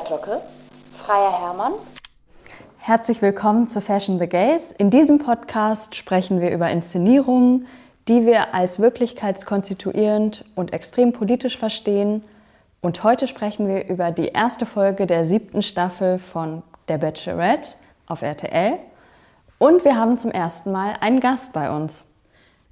Glocke, 0.00 0.40
Freier 0.96 1.40
Hermann. 1.40 1.72
Herzlich 2.78 3.22
willkommen 3.22 3.68
zu 3.68 3.80
Fashion 3.80 4.18
the 4.18 4.26
Gays. 4.26 4.72
In 4.72 4.90
diesem 4.90 5.18
Podcast 5.18 5.94
sprechen 5.94 6.40
wir 6.40 6.50
über 6.50 6.70
Inszenierungen, 6.70 7.66
die 8.08 8.26
wir 8.26 8.54
als 8.54 8.80
wirklichkeitskonstituierend 8.80 10.44
und 10.54 10.72
extrem 10.72 11.12
politisch 11.12 11.58
verstehen. 11.58 12.24
Und 12.80 13.04
heute 13.04 13.26
sprechen 13.26 13.68
wir 13.68 13.88
über 13.88 14.10
die 14.10 14.28
erste 14.28 14.66
Folge 14.66 15.06
der 15.06 15.24
siebten 15.24 15.62
Staffel 15.62 16.18
von 16.18 16.62
Der 16.88 16.98
Bachelorette 16.98 17.74
auf 18.06 18.22
RTL. 18.22 18.78
Und 19.58 19.84
wir 19.84 19.96
haben 19.96 20.18
zum 20.18 20.32
ersten 20.32 20.72
Mal 20.72 20.96
einen 21.00 21.20
Gast 21.20 21.52
bei 21.52 21.70
uns. 21.70 22.04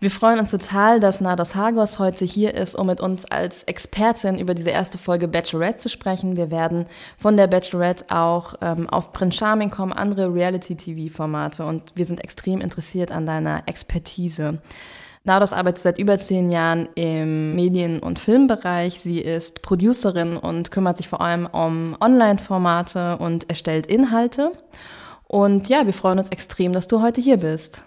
Wir 0.03 0.11
freuen 0.11 0.39
uns 0.39 0.51
total, 0.51 0.98
dass 0.98 1.21
Nados 1.21 1.55
Hagos 1.55 1.98
heute 1.98 2.25
hier 2.25 2.55
ist, 2.55 2.75
um 2.75 2.87
mit 2.87 3.03
uns 3.03 3.27
als 3.27 3.64
Expertin 3.64 4.39
über 4.39 4.54
diese 4.54 4.71
erste 4.71 4.96
Folge 4.96 5.29
Bachelorette 5.29 5.77
zu 5.77 5.91
sprechen. 5.91 6.36
Wir 6.36 6.50
werden 6.50 6.86
von 7.18 7.36
der 7.36 7.49
Bachelorette 7.49 8.07
auch 8.08 8.55
ähm, 8.63 8.89
auf 8.89 9.13
Prince 9.13 9.36
Charming 9.36 9.68
kommen, 9.68 9.93
andere 9.93 10.32
Reality-TV-Formate 10.32 11.67
und 11.67 11.93
wir 11.96 12.07
sind 12.07 12.25
extrem 12.25 12.63
interessiert 12.63 13.13
an 13.13 13.27
deiner 13.27 13.64
Expertise. 13.67 14.63
Nados 15.25 15.53
arbeitet 15.53 15.82
seit 15.82 15.99
über 15.99 16.17
zehn 16.17 16.50
Jahren 16.50 16.89
im 16.94 17.55
Medien- 17.55 18.00
und 18.00 18.19
Filmbereich. 18.19 19.00
Sie 19.00 19.21
ist 19.21 19.61
Producerin 19.61 20.39
und 20.39 20.71
kümmert 20.71 20.96
sich 20.96 21.08
vor 21.08 21.21
allem 21.21 21.44
um 21.44 21.94
Online-Formate 22.00 23.19
und 23.19 23.50
erstellt 23.50 23.86
Inhalte. 23.86 24.53
Und 25.29 25.69
ja, 25.69 25.85
wir 25.85 25.93
freuen 25.93 26.19
uns 26.19 26.30
extrem, 26.30 26.72
dass 26.72 26.89
du 26.89 27.03
heute 27.03 27.21
hier 27.21 27.36
bist. 27.36 27.82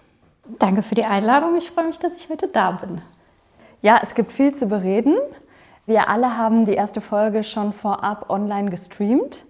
Danke 0.46 0.82
für 0.82 0.94
die 0.94 1.04
Einladung. 1.04 1.56
Ich 1.56 1.70
freue 1.70 1.86
mich, 1.86 1.98
dass 1.98 2.16
ich 2.16 2.28
heute 2.28 2.48
da 2.48 2.72
bin. 2.72 3.00
Ja, 3.80 3.98
es 4.02 4.14
gibt 4.14 4.30
viel 4.30 4.54
zu 4.54 4.66
bereden. 4.66 5.16
Wir 5.86 6.08
alle 6.08 6.36
haben 6.36 6.66
die 6.66 6.74
erste 6.74 7.00
Folge 7.00 7.42
schon 7.42 7.72
vorab 7.72 8.28
online 8.28 8.68
gestreamt. 8.68 9.46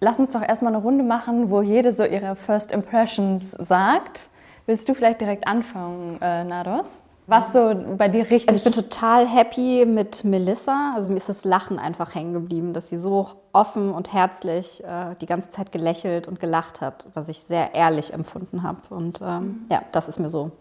Lass 0.00 0.18
uns 0.18 0.32
doch 0.32 0.42
erstmal 0.42 0.74
eine 0.74 0.82
Runde 0.82 1.02
machen, 1.02 1.50
wo 1.50 1.62
jede 1.62 1.92
so 1.94 2.04
ihre 2.04 2.36
First 2.36 2.72
Impressions 2.72 3.52
sagt. 3.52 4.28
Willst 4.66 4.88
du 4.88 4.94
vielleicht 4.94 5.22
direkt 5.22 5.46
anfangen, 5.46 6.18
äh, 6.20 6.44
Nados? 6.44 7.00
Was 7.28 7.52
so 7.52 7.74
bei 7.98 8.08
dir 8.08 8.22
richtig. 8.22 8.48
Also 8.48 8.58
ich 8.58 8.64
bin 8.64 8.72
total 8.72 9.26
happy 9.26 9.84
mit 9.84 10.24
Melissa. 10.24 10.94
Also 10.96 11.12
mir 11.12 11.18
ist 11.18 11.28
das 11.28 11.44
Lachen 11.44 11.78
einfach 11.78 12.14
hängen 12.14 12.32
geblieben, 12.32 12.72
dass 12.72 12.88
sie 12.88 12.96
so 12.96 13.28
offen 13.52 13.92
und 13.92 14.14
herzlich 14.14 14.82
äh, 14.82 15.14
die 15.20 15.26
ganze 15.26 15.50
Zeit 15.50 15.70
gelächelt 15.70 16.26
und 16.26 16.40
gelacht 16.40 16.80
hat, 16.80 17.04
was 17.12 17.28
ich 17.28 17.40
sehr 17.40 17.74
ehrlich 17.74 18.14
empfunden 18.14 18.62
habe. 18.62 18.80
Und 18.88 19.20
ähm, 19.20 19.42
mhm. 19.42 19.66
ja, 19.70 19.82
das 19.92 20.08
ist 20.08 20.18
mir 20.18 20.30
so 20.30 20.52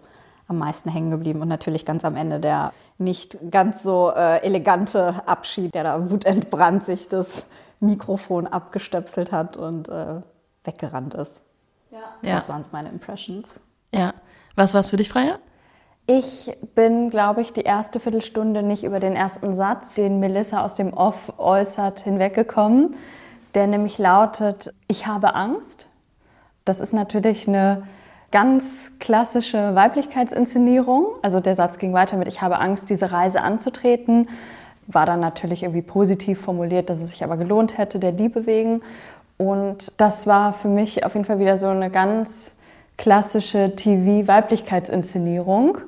am 0.50 0.58
meisten 0.58 0.90
hängen 0.90 1.10
geblieben. 1.10 1.42
Und 1.42 1.48
natürlich 1.48 1.86
ganz 1.86 2.04
am 2.04 2.18
Ende 2.18 2.42
der 2.42 2.74
nicht 2.98 3.38
ganz 3.50 3.82
so 3.82 4.12
äh, 4.14 4.44
elegante 4.44 5.26
Abschied, 5.26 5.74
der 5.74 5.84
da 5.84 6.12
wutentbrannt 6.12 6.84
sich 6.84 7.08
das 7.08 7.46
Mikrofon 7.80 8.46
abgestöpselt 8.46 9.32
hat 9.32 9.56
und 9.56 9.88
äh, 9.88 10.22
weggerannt 10.66 11.14
ist. 11.14 11.42
Ja. 12.22 12.36
Das 12.36 12.50
waren 12.50 12.62
meine 12.74 12.90
Impressions. 12.90 13.62
Ja. 13.94 14.14
Was 14.58 14.74
war 14.74 14.82
es 14.82 14.90
für 14.90 14.98
dich, 14.98 15.08
Freier? 15.08 15.40
Ich 16.10 16.56
bin, 16.74 17.10
glaube 17.10 17.42
ich, 17.42 17.52
die 17.52 17.64
erste 17.64 18.00
Viertelstunde 18.00 18.64
nicht 18.64 18.86
über 18.86 19.02
den 19.02 19.14
ersten 19.14 19.54
Satz, 19.54 19.96
den 19.96 20.22
Melissa 20.22 20.64
aus 20.64 20.74
dem 20.74 20.94
Off 20.94 21.34
äußert, 21.38 22.00
hinweggekommen, 22.00 22.96
der 23.56 23.68
nämlich 23.68 23.98
lautet, 23.98 24.74
ich 24.88 25.06
habe 25.06 25.36
Angst. 25.36 25.90
Das 26.64 26.80
ist 26.80 26.94
natürlich 26.94 27.50
eine 27.50 27.84
ganz 28.32 28.94
klassische 29.00 29.76
Weiblichkeitsinszenierung. 29.76 31.08
Also 31.24 31.42
der 31.42 31.56
Satz 31.56 31.78
ging 31.78 31.92
weiter 31.92 32.16
mit, 32.16 32.30
ich 32.30 32.42
habe 32.42 32.60
Angst, 32.60 32.90
diese 32.90 33.12
Reise 33.12 33.42
anzutreten. 33.42 34.30
War 34.88 35.06
dann 35.06 35.20
natürlich 35.20 35.64
irgendwie 35.64 35.82
positiv 35.82 36.40
formuliert, 36.40 36.90
dass 36.90 37.02
es 37.02 37.10
sich 37.10 37.26
aber 37.26 37.36
gelohnt 37.36 37.78
hätte, 37.78 38.00
der 38.00 38.14
Liebe 38.14 38.46
wegen. 38.46 38.82
Und 39.38 39.92
das 39.98 40.26
war 40.26 40.54
für 40.54 40.70
mich 40.70 41.04
auf 41.04 41.16
jeden 41.16 41.26
Fall 41.26 41.40
wieder 41.40 41.58
so 41.58 41.68
eine 41.68 41.90
ganz 41.90 42.56
klassische 42.96 43.76
TV-Weiblichkeitsinszenierung 43.76 45.80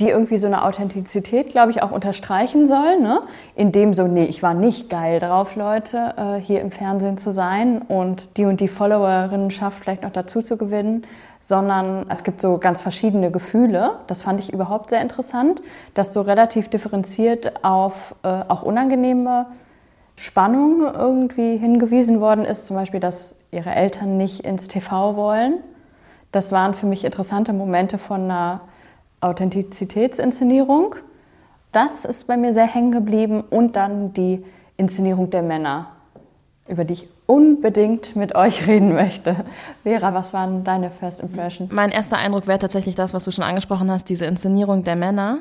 die 0.00 0.08
irgendwie 0.08 0.38
so 0.38 0.46
eine 0.46 0.64
Authentizität, 0.64 1.50
glaube 1.50 1.70
ich, 1.72 1.82
auch 1.82 1.90
unterstreichen 1.90 2.68
soll, 2.68 3.00
ne? 3.00 3.22
indem 3.56 3.94
so, 3.94 4.06
nee, 4.06 4.24
ich 4.24 4.42
war 4.42 4.54
nicht 4.54 4.88
geil 4.90 5.18
drauf, 5.18 5.56
Leute, 5.56 6.14
äh, 6.16 6.40
hier 6.40 6.60
im 6.60 6.70
Fernsehen 6.70 7.18
zu 7.18 7.32
sein 7.32 7.82
und 7.82 8.36
die 8.36 8.44
und 8.44 8.60
die 8.60 8.68
Followerinnenschaft 8.68 9.82
vielleicht 9.82 10.02
noch 10.02 10.12
dazu 10.12 10.40
zu 10.40 10.56
gewinnen, 10.56 11.04
sondern 11.40 12.06
es 12.08 12.22
gibt 12.22 12.40
so 12.40 12.58
ganz 12.58 12.80
verschiedene 12.80 13.30
Gefühle. 13.30 13.92
Das 14.06 14.22
fand 14.22 14.38
ich 14.40 14.52
überhaupt 14.52 14.90
sehr 14.90 15.00
interessant, 15.00 15.62
dass 15.94 16.12
so 16.12 16.20
relativ 16.20 16.68
differenziert 16.68 17.64
auf 17.64 18.14
äh, 18.22 18.28
auch 18.48 18.62
unangenehme 18.62 19.46
Spannung 20.14 20.82
irgendwie 20.94 21.56
hingewiesen 21.56 22.20
worden 22.20 22.44
ist, 22.44 22.66
zum 22.66 22.76
Beispiel, 22.76 23.00
dass 23.00 23.36
ihre 23.50 23.70
Eltern 23.70 24.16
nicht 24.16 24.40
ins 24.40 24.68
TV 24.68 25.16
wollen. 25.16 25.54
Das 26.32 26.52
waren 26.52 26.74
für 26.74 26.86
mich 26.86 27.04
interessante 27.04 27.52
Momente 27.52 27.98
von 27.98 28.24
einer 28.24 28.60
Authentizitätsinszenierung. 29.20 30.96
Das 31.72 32.04
ist 32.04 32.26
bei 32.26 32.36
mir 32.36 32.54
sehr 32.54 32.66
hängen 32.66 32.92
geblieben 32.92 33.42
und 33.48 33.76
dann 33.76 34.12
die 34.12 34.44
Inszenierung 34.76 35.30
der 35.30 35.42
Männer, 35.42 35.88
über 36.68 36.84
die 36.84 36.94
ich 36.94 37.08
unbedingt 37.26 38.16
mit 38.16 38.34
euch 38.34 38.66
reden 38.66 38.94
möchte. 38.94 39.44
Vera, 39.82 40.14
was 40.14 40.32
waren 40.32 40.64
deine 40.64 40.90
First 40.90 41.20
Impression? 41.20 41.68
Mein 41.70 41.90
erster 41.90 42.16
Eindruck 42.16 42.46
wäre 42.46 42.58
tatsächlich 42.58 42.94
das, 42.94 43.12
was 43.12 43.24
du 43.24 43.30
schon 43.30 43.44
angesprochen 43.44 43.90
hast, 43.90 44.08
diese 44.08 44.24
Inszenierung 44.26 44.84
der 44.84 44.96
Männer. 44.96 45.40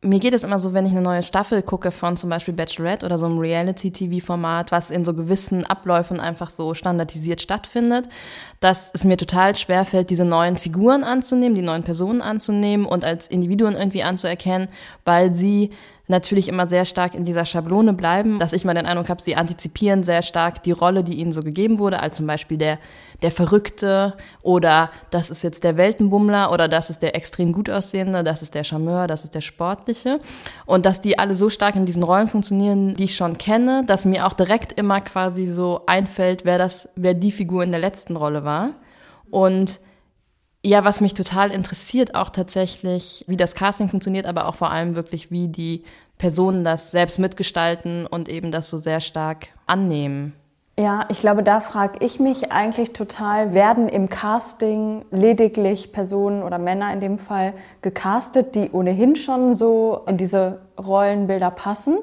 Mir 0.00 0.20
geht 0.20 0.32
es 0.32 0.44
immer 0.44 0.60
so, 0.60 0.74
wenn 0.74 0.86
ich 0.86 0.92
eine 0.92 1.02
neue 1.02 1.24
Staffel 1.24 1.60
gucke 1.60 1.90
von 1.90 2.16
zum 2.16 2.30
Beispiel 2.30 2.54
Bachelorette 2.54 3.04
oder 3.04 3.18
so 3.18 3.26
einem 3.26 3.38
Reality-TV-Format, 3.38 4.70
was 4.70 4.92
in 4.92 5.04
so 5.04 5.12
gewissen 5.12 5.66
Abläufen 5.66 6.20
einfach 6.20 6.50
so 6.50 6.72
standardisiert 6.72 7.42
stattfindet, 7.42 8.08
dass 8.60 8.92
es 8.94 9.02
mir 9.02 9.16
total 9.16 9.56
schwer 9.56 9.84
fällt, 9.84 10.10
diese 10.10 10.24
neuen 10.24 10.56
Figuren 10.56 11.02
anzunehmen, 11.02 11.56
die 11.56 11.62
neuen 11.62 11.82
Personen 11.82 12.22
anzunehmen 12.22 12.86
und 12.86 13.04
als 13.04 13.26
Individuen 13.26 13.74
irgendwie 13.74 14.04
anzuerkennen, 14.04 14.68
weil 15.04 15.34
sie 15.34 15.70
natürlich 16.08 16.48
immer 16.48 16.66
sehr 16.66 16.86
stark 16.86 17.14
in 17.14 17.24
dieser 17.24 17.44
Schablone 17.44 17.92
bleiben, 17.92 18.38
dass 18.38 18.54
ich 18.54 18.64
mal 18.64 18.74
den 18.74 18.86
Eindruck 18.86 19.10
habe, 19.10 19.22
sie 19.22 19.36
antizipieren 19.36 20.02
sehr 20.02 20.22
stark 20.22 20.62
die 20.62 20.72
Rolle, 20.72 21.04
die 21.04 21.18
ihnen 21.18 21.32
so 21.32 21.42
gegeben 21.42 21.78
wurde, 21.78 22.00
als 22.00 22.16
zum 22.16 22.26
Beispiel 22.26 22.56
der, 22.56 22.78
der 23.20 23.30
Verrückte 23.30 24.14
oder 24.42 24.90
das 25.10 25.30
ist 25.30 25.42
jetzt 25.42 25.64
der 25.64 25.76
Weltenbummler 25.76 26.50
oder 26.50 26.66
das 26.66 26.88
ist 26.88 27.02
der 27.02 27.14
extrem 27.14 27.52
gut 27.52 27.68
aussehende, 27.68 28.24
das 28.24 28.40
ist 28.40 28.54
der 28.54 28.64
Charmeur, 28.64 29.06
das 29.06 29.24
ist 29.24 29.34
der 29.34 29.42
Sportliche. 29.42 30.18
Und 30.64 30.86
dass 30.86 31.02
die 31.02 31.18
alle 31.18 31.36
so 31.36 31.50
stark 31.50 31.76
in 31.76 31.84
diesen 31.84 32.02
Rollen 32.02 32.28
funktionieren, 32.28 32.96
die 32.96 33.04
ich 33.04 33.16
schon 33.16 33.36
kenne, 33.36 33.84
dass 33.86 34.06
mir 34.06 34.26
auch 34.26 34.34
direkt 34.34 34.72
immer 34.72 35.00
quasi 35.02 35.46
so 35.46 35.82
einfällt, 35.86 36.44
wer 36.44 36.56
das, 36.56 36.88
wer 36.96 37.12
die 37.14 37.32
Figur 37.32 37.62
in 37.62 37.70
der 37.70 37.80
letzten 37.80 38.16
Rolle 38.16 38.44
war. 38.44 38.70
Und 39.30 39.80
ja, 40.68 40.84
was 40.84 41.00
mich 41.00 41.14
total 41.14 41.50
interessiert, 41.50 42.14
auch 42.14 42.28
tatsächlich, 42.28 43.24
wie 43.26 43.38
das 43.38 43.54
Casting 43.54 43.88
funktioniert, 43.88 44.26
aber 44.26 44.46
auch 44.46 44.54
vor 44.54 44.70
allem 44.70 44.96
wirklich, 44.96 45.30
wie 45.30 45.48
die 45.48 45.82
Personen 46.18 46.62
das 46.62 46.90
selbst 46.90 47.18
mitgestalten 47.18 48.06
und 48.06 48.28
eben 48.28 48.50
das 48.50 48.68
so 48.68 48.76
sehr 48.76 49.00
stark 49.00 49.48
annehmen. 49.66 50.34
Ja, 50.78 51.06
ich 51.08 51.20
glaube, 51.20 51.42
da 51.42 51.60
frage 51.60 52.04
ich 52.04 52.20
mich 52.20 52.52
eigentlich 52.52 52.92
total, 52.92 53.54
werden 53.54 53.88
im 53.88 54.10
Casting 54.10 55.06
lediglich 55.10 55.90
Personen 55.90 56.42
oder 56.42 56.58
Männer 56.58 56.92
in 56.92 57.00
dem 57.00 57.18
Fall 57.18 57.54
gecastet, 57.80 58.54
die 58.54 58.70
ohnehin 58.70 59.16
schon 59.16 59.54
so 59.54 60.02
in 60.06 60.18
diese 60.18 60.60
Rollenbilder 60.78 61.50
passen? 61.50 61.96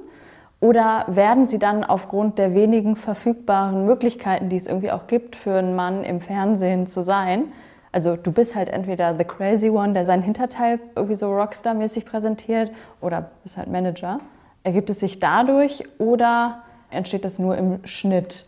Oder 0.59 1.05
werden 1.07 1.45
sie 1.45 1.59
dann 1.59 1.83
aufgrund 1.83 2.39
der 2.39 2.55
wenigen 2.55 2.95
verfügbaren 2.95 3.85
Möglichkeiten, 3.85 4.49
die 4.49 4.55
es 4.55 4.65
irgendwie 4.65 4.91
auch 4.91 5.05
gibt, 5.05 5.35
für 5.35 5.53
einen 5.53 5.75
Mann 5.75 6.03
im 6.03 6.19
Fernsehen 6.19 6.87
zu 6.87 7.03
sein, 7.03 7.53
also 7.95 8.17
du 8.17 8.33
bist 8.33 8.55
halt 8.55 8.67
entweder 8.67 9.15
the 9.17 9.23
crazy 9.23 9.69
one, 9.69 9.93
der 9.93 10.03
seinen 10.03 10.21
Hinterteil 10.21 10.81
irgendwie 10.97 11.15
so 11.15 11.31
Rockstar-mäßig 11.31 12.03
präsentiert, 12.05 12.69
oder 12.99 13.31
bist 13.41 13.55
halt 13.55 13.69
Manager. 13.69 14.19
Ergibt 14.63 14.89
es 14.89 14.99
sich 14.99 15.21
dadurch 15.21 15.85
oder 15.97 16.63
entsteht 16.89 17.23
das 17.23 17.39
nur 17.39 17.57
im 17.57 17.85
Schnitt? 17.85 18.47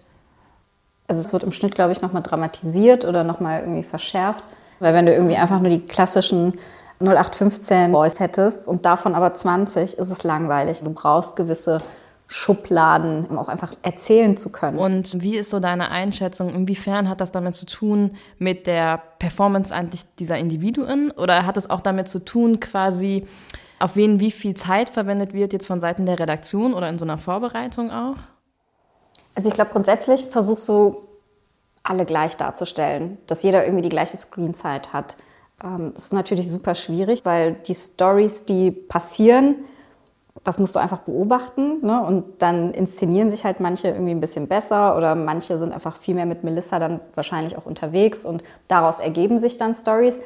Also 1.08 1.22
es 1.22 1.32
wird 1.32 1.44
im 1.44 1.54
Schnitt, 1.54 1.76
glaube 1.76 1.94
ich, 1.94 2.02
nochmal 2.02 2.24
dramatisiert 2.24 3.06
oder 3.06 3.24
nochmal 3.24 3.62
irgendwie 3.62 3.84
verschärft. 3.84 4.44
Weil 4.82 4.94
wenn 4.94 5.06
du 5.06 5.14
irgendwie 5.14 5.38
einfach 5.38 5.62
nur 5.62 5.70
die 5.70 5.86
klassischen 5.86 6.60
0815 7.00 7.94
Boys 7.94 8.20
hättest 8.20 8.68
und 8.68 8.86
davon 8.86 9.16
aber 9.16 9.34
20, 9.34 9.98
ist 9.98 10.12
es 10.12 10.24
langweilig. 10.26 10.82
Du 10.82 10.90
brauchst 10.90 11.38
gewisse 11.38 11.78
Schubladen, 12.28 13.26
um 13.26 13.38
auch 13.38 13.48
einfach 13.48 13.74
erzählen 13.84 14.36
zu 14.36 14.52
können. 14.52 14.78
Und 14.78 15.22
wie 15.22 15.38
ist 15.38 15.50
so 15.50 15.60
deine 15.60 15.90
Einschätzung? 15.92 16.54
Inwiefern 16.54 17.08
hat 17.08 17.22
das 17.22 17.32
damit 17.32 17.56
zu 17.56 17.66
tun 17.66 18.18
mit 18.38 18.68
der 18.68 19.02
Performance 19.20 19.74
eigentlich 19.74 20.04
dieser 20.20 20.38
Individuen? 20.38 21.12
Oder 21.12 21.46
hat 21.46 21.56
es 21.56 21.70
auch 21.70 21.80
damit 21.80 22.10
zu 22.10 22.20
tun, 22.20 22.60
quasi, 22.60 23.26
auf 23.80 23.96
wen 23.96 24.20
wie 24.20 24.32
viel 24.32 24.56
Zeit 24.56 24.90
verwendet 24.90 25.34
wird, 25.34 25.54
jetzt 25.54 25.68
von 25.68 25.80
Seiten 25.80 26.06
der 26.06 26.20
Redaktion 26.20 26.74
oder 26.74 26.90
in 26.90 27.00
so 27.00 27.06
einer 27.06 27.18
Vorbereitung 27.18 27.92
auch? 27.92 28.18
Also 29.34 29.48
ich 29.48 29.56
glaube, 29.56 29.72
grundsätzlich 29.72 30.26
versuchst 30.26 30.68
du 30.68 31.08
alle 31.84 32.06
gleich 32.06 32.36
darzustellen, 32.36 33.18
dass 33.28 33.44
jeder 33.44 33.64
irgendwie 33.64 33.84
die 33.84 33.90
gleiche 33.90 34.18
Screenzeit 34.18 34.92
hat. 34.92 35.16
Ähm, 35.64 35.92
das 35.94 36.06
ist 36.06 36.14
natürlich 36.14 36.50
super 36.52 36.76
schwierig, 36.76 37.24
weil 37.24 37.54
die 37.54 37.76
Stories, 37.76 38.44
die 38.44 38.72
passieren, 38.72 39.56
das 40.44 40.60
musst 40.60 40.76
du 40.76 40.80
einfach 40.80 41.00
beobachten. 41.00 41.86
Ne? 41.86 42.02
Und 42.02 42.42
dann 42.42 42.74
inszenieren 42.74 43.32
sich 43.32 43.46
halt 43.46 43.60
manche 43.60 43.90
irgendwie 43.90 44.12
ein 44.12 44.20
bisschen 44.20 44.48
besser 44.48 44.96
oder 44.96 45.16
manche 45.16 45.58
sind 45.58 45.74
einfach 45.74 45.98
viel 45.98 46.16
mehr 46.16 46.26
mit 46.26 46.44
Melissa 46.44 46.80
dann 46.80 47.00
wahrscheinlich 47.16 47.58
auch 47.58 47.66
unterwegs 47.66 48.26
und 48.26 48.44
daraus 48.68 49.00
ergeben 49.00 49.40
sich 49.40 49.58
dann 49.58 49.74
Stories, 49.74 50.20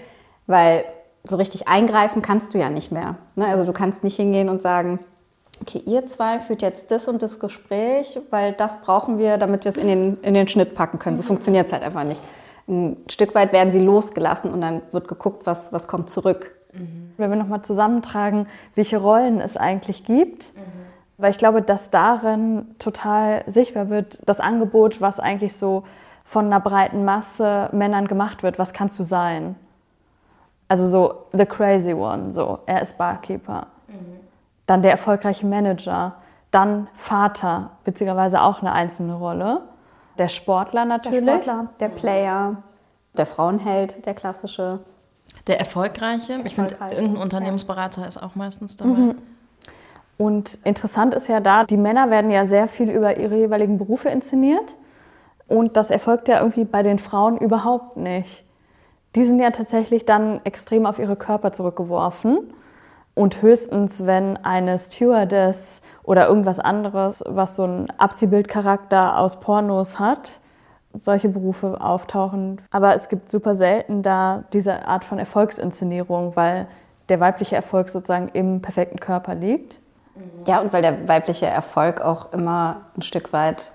weil 0.48 0.84
so 1.24 1.38
richtig 1.38 1.68
eingreifen 1.68 2.22
kannst 2.22 2.54
du 2.54 2.58
ja 2.58 2.70
nicht 2.70 2.92
mehr. 2.92 3.16
Ne? 3.36 3.48
Also 3.48 3.66
du 3.66 3.74
kannst 3.74 4.04
nicht 4.04 4.16
hingehen 4.16 4.50
und 4.50 4.62
sagen, 4.62 5.00
okay, 5.62 5.82
ihr 5.86 6.06
zwei 6.08 6.40
führt 6.40 6.62
jetzt 6.62 6.92
das 6.92 7.08
und 7.08 7.22
das 7.22 7.40
Gespräch, 7.40 8.20
weil 8.30 8.54
das 8.54 8.82
brauchen 8.82 9.18
wir, 9.18 9.38
damit 9.38 9.64
wir 9.64 9.70
es 9.70 9.78
in 9.78 9.88
den, 9.88 10.18
in 10.22 10.34
den 10.34 10.48
Schnitt 10.48 10.74
packen 10.74 11.00
können. 11.00 11.18
So 11.18 11.24
funktioniert 11.24 11.68
es 11.68 11.74
halt 11.74 11.84
einfach 11.84 12.04
nicht. 12.04 12.22
Ein 12.68 12.98
Stück 13.10 13.36
weit 13.36 13.54
werden 13.54 13.72
sie 13.72 13.80
losgelassen 13.80 14.52
und 14.52 14.62
dann 14.62 14.82
wird 14.92 15.08
geguckt, 15.08 15.46
was, 15.46 15.74
was 15.74 15.88
kommt 15.88 16.10
zurück. 16.10 16.52
Mhm. 16.74 17.14
Wenn 17.18 17.30
wir 17.30 17.38
nochmal 17.38 17.62
zusammentragen, 17.62 18.48
welche 18.76 18.98
Rollen 18.98 19.42
es 19.42 19.58
eigentlich 19.58 20.04
gibt, 20.04 20.56
mhm. 20.56 20.62
weil 21.18 21.32
ich 21.32 21.38
glaube, 21.38 21.62
dass 21.62 21.90
darin 21.90 22.76
total 22.80 23.44
sichtbar 23.48 23.90
wird, 23.90 24.22
das 24.28 24.40
Angebot, 24.40 25.02
was 25.02 25.20
eigentlich 25.20 25.56
so 25.56 25.84
von 26.24 26.46
einer 26.46 26.60
breiten 26.60 27.04
Masse 27.04 27.70
Männern 27.72 28.08
gemacht 28.08 28.44
wird, 28.44 28.60
was 28.60 28.74
kannst 28.74 28.98
du 29.00 29.04
sein? 29.04 29.56
Also 30.68 30.86
so 30.86 31.26
the 31.34 31.46
crazy 31.46 31.94
one, 31.94 32.32
so 32.32 32.60
er 32.66 32.82
ist 32.82 32.98
Barkeeper. 32.98 33.68
Mhm. 33.88 34.20
Dann 34.66 34.82
der 34.82 34.92
erfolgreiche 34.92 35.46
Manager, 35.46 36.14
dann 36.52 36.88
Vater, 36.96 37.72
beziehungsweise 37.84 38.42
auch 38.42 38.62
eine 38.62 38.72
einzelne 38.72 39.16
Rolle. 39.16 39.62
Der 40.18 40.28
Sportler 40.28 40.86
natürlich. 40.86 41.26
Der 41.26 41.42
Sportler, 41.42 41.68
der 41.80 41.90
Player, 41.90 42.56
der 43.18 43.26
Frauenheld, 43.26 44.06
der 44.06 44.14
klassische. 44.14 44.80
Der 45.48 45.60
erfolgreiche. 45.60 46.40
Ich 46.44 46.56
finde, 46.56 46.76
irgendein 46.92 47.22
Unternehmensberater 47.22 48.02
ja. 48.02 48.08
ist 48.08 48.22
auch 48.22 48.36
meistens 48.36 48.78
dabei. 48.78 48.90
Mhm. 48.92 49.16
Und 50.18 50.60
interessant 50.64 51.16
ist 51.16 51.28
ja 51.30 51.40
da, 51.40 51.64
die 51.64 51.78
Männer 51.78 52.12
werden 52.12 52.30
ja 52.30 52.46
sehr 52.46 52.68
viel 52.68 52.92
über 52.92 53.18
ihre 53.18 53.38
jeweiligen 53.38 53.80
Berufe 53.80 54.10
inszeniert. 54.10 54.76
Und 55.48 55.78
das 55.78 55.90
erfolgt 55.90 56.28
ja 56.28 56.40
irgendwie 56.40 56.64
bei 56.64 56.84
den 56.84 57.00
Frauen 57.00 57.38
überhaupt 57.38 57.98
nicht. 57.98 58.44
Die 59.16 59.26
sind 59.26 59.40
ja 59.40 59.50
tatsächlich 59.50 60.06
dann 60.06 60.40
extrem 60.44 60.86
auf 60.86 61.00
ihre 61.00 61.16
Körper 61.16 61.54
zurückgeworfen. 61.54 62.54
Und 63.16 63.42
höchstens, 63.42 64.06
wenn 64.06 64.38
eine 64.38 64.78
Stewardess 64.78 65.82
oder 66.04 66.28
irgendwas 66.28 66.60
anderes, 66.60 67.24
was 67.28 67.56
so 67.56 67.64
einen 67.64 67.90
Abziehbildcharakter 67.90 69.18
aus 69.18 69.40
Pornos 69.40 70.00
hat, 70.00 70.40
solche 70.94 71.30
Berufe 71.30 71.80
auftauchen. 71.80 72.62
Aber 72.72 72.96
es 72.96 73.10
gibt 73.10 73.32
super 73.32 73.56
selten 73.56 74.04
da 74.04 74.44
diese 74.54 74.88
Art 74.88 75.04
von 75.04 75.20
Erfolgsinszenierung, 75.20 76.36
weil 76.36 76.68
der 77.10 77.20
weibliche 77.20 77.56
Erfolg 77.56 77.90
sozusagen 77.90 78.30
im 78.30 78.62
perfekten 78.62 79.00
Körper 79.00 79.36
liegt. 79.36 79.80
Ja, 80.46 80.60
und 80.60 80.74
weil 80.74 80.82
der 80.82 81.08
weibliche 81.08 81.46
Erfolg 81.46 82.02
auch 82.02 82.34
immer 82.34 82.82
ein 82.98 83.02
Stück 83.02 83.34
weit 83.34 83.72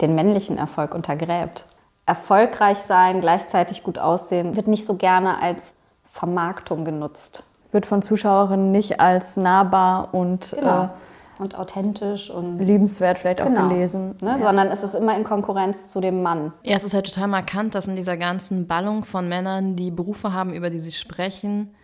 den 0.00 0.14
männlichen 0.14 0.58
Erfolg 0.58 0.94
untergräbt. 0.94 1.66
Erfolgreich 2.06 2.78
sein, 2.78 3.20
gleichzeitig 3.20 3.82
gut 3.82 3.98
aussehen, 3.98 4.56
wird 4.56 4.66
nicht 4.66 4.86
so 4.86 4.96
gerne 4.96 5.40
als 5.40 5.74
Vermarktung 6.06 6.84
genutzt. 6.84 7.44
Wird 7.72 7.86
von 7.86 8.02
Zuschauerinnen 8.02 8.72
nicht 8.72 9.00
als 9.00 9.36
nahbar 9.36 10.08
und 10.12 10.56
genau. 10.58 10.84
äh, 10.84 10.88
und 11.40 11.58
authentisch 11.58 12.30
und 12.30 12.58
liebenswert 12.58 13.18
vielleicht 13.18 13.40
auch 13.40 13.46
genau, 13.46 13.68
gelesen. 13.68 14.16
Ne? 14.20 14.36
Ja. 14.38 14.46
Sondern 14.46 14.68
es 14.68 14.82
ist 14.82 14.94
immer 14.94 15.16
in 15.16 15.24
Konkurrenz 15.24 15.88
zu 15.88 16.00
dem 16.00 16.22
Mann. 16.22 16.52
Ja, 16.62 16.76
es 16.76 16.84
ist 16.84 16.94
halt 16.94 17.06
total 17.06 17.28
markant, 17.28 17.74
dass 17.74 17.88
in 17.88 17.96
dieser 17.96 18.16
ganzen 18.16 18.66
Ballung 18.66 19.04
von 19.04 19.28
Männern, 19.28 19.74
die 19.74 19.90
Berufe 19.90 20.32
haben, 20.32 20.52
über 20.52 20.70
die 20.70 20.78
sie 20.78 20.92
sprechen, 20.92 21.74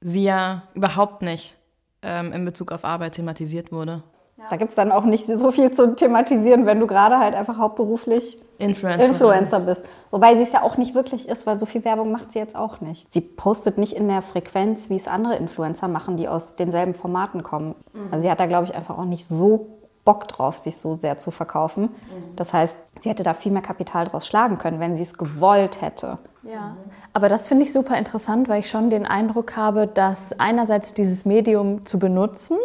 sie 0.00 0.24
ja 0.24 0.64
überhaupt 0.74 1.22
nicht 1.22 1.56
ähm, 2.02 2.32
in 2.32 2.44
Bezug 2.44 2.70
auf 2.70 2.84
Arbeit 2.84 3.14
thematisiert 3.14 3.72
wurde. 3.72 4.02
Da 4.50 4.56
gibt 4.56 4.70
es 4.70 4.76
dann 4.76 4.92
auch 4.92 5.04
nicht 5.04 5.26
so 5.26 5.50
viel 5.50 5.72
zu 5.72 5.94
thematisieren, 5.96 6.64
wenn 6.64 6.78
du 6.78 6.86
gerade 6.86 7.18
halt 7.18 7.34
einfach 7.34 7.58
hauptberuflich 7.58 8.40
Influencer, 8.58 9.08
Influencer 9.08 9.60
bist. 9.60 9.84
Wobei 10.10 10.36
sie 10.36 10.42
es 10.42 10.52
ja 10.52 10.62
auch 10.62 10.76
nicht 10.76 10.94
wirklich 10.94 11.28
ist, 11.28 11.46
weil 11.46 11.58
so 11.58 11.66
viel 11.66 11.84
Werbung 11.84 12.10
macht 12.10 12.32
sie 12.32 12.38
jetzt 12.38 12.56
auch 12.56 12.80
nicht. 12.80 13.12
Sie 13.12 13.20
postet 13.20 13.78
nicht 13.78 13.94
in 13.94 14.08
der 14.08 14.22
Frequenz, 14.22 14.90
wie 14.90 14.96
es 14.96 15.08
andere 15.08 15.36
Influencer 15.36 15.88
machen, 15.88 16.16
die 16.16 16.28
aus 16.28 16.56
denselben 16.56 16.94
Formaten 16.94 17.42
kommen. 17.42 17.74
Mhm. 17.92 18.08
Also 18.10 18.22
sie 18.22 18.30
hat 18.30 18.40
da, 18.40 18.46
glaube 18.46 18.66
ich, 18.66 18.74
einfach 18.74 18.98
auch 18.98 19.04
nicht 19.04 19.26
so 19.26 19.78
Bock 20.04 20.26
drauf, 20.26 20.56
sich 20.56 20.78
so 20.78 20.94
sehr 20.94 21.18
zu 21.18 21.30
verkaufen. 21.30 21.82
Mhm. 21.82 22.36
Das 22.36 22.52
heißt, 22.54 22.78
sie 23.00 23.10
hätte 23.10 23.22
da 23.22 23.34
viel 23.34 23.52
mehr 23.52 23.62
Kapital 23.62 24.06
draus 24.06 24.26
schlagen 24.26 24.58
können, 24.58 24.80
wenn 24.80 24.96
sie 24.96 25.02
es 25.02 25.18
gewollt 25.18 25.82
hätte. 25.82 26.18
Ja, 26.44 26.76
aber 27.12 27.28
das 27.28 27.46
finde 27.46 27.64
ich 27.64 27.72
super 27.72 27.98
interessant, 27.98 28.48
weil 28.48 28.60
ich 28.60 28.70
schon 28.70 28.88
den 28.88 29.04
Eindruck 29.06 29.56
habe, 29.56 29.86
dass 29.86 30.38
einerseits 30.40 30.94
dieses 30.94 31.26
Medium 31.26 31.84
zu 31.84 31.98
benutzen, 31.98 32.56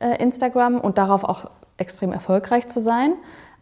Instagram 0.00 0.80
und 0.80 0.98
darauf 0.98 1.24
auch 1.24 1.50
extrem 1.76 2.12
erfolgreich 2.12 2.68
zu 2.68 2.80
sein, 2.80 3.14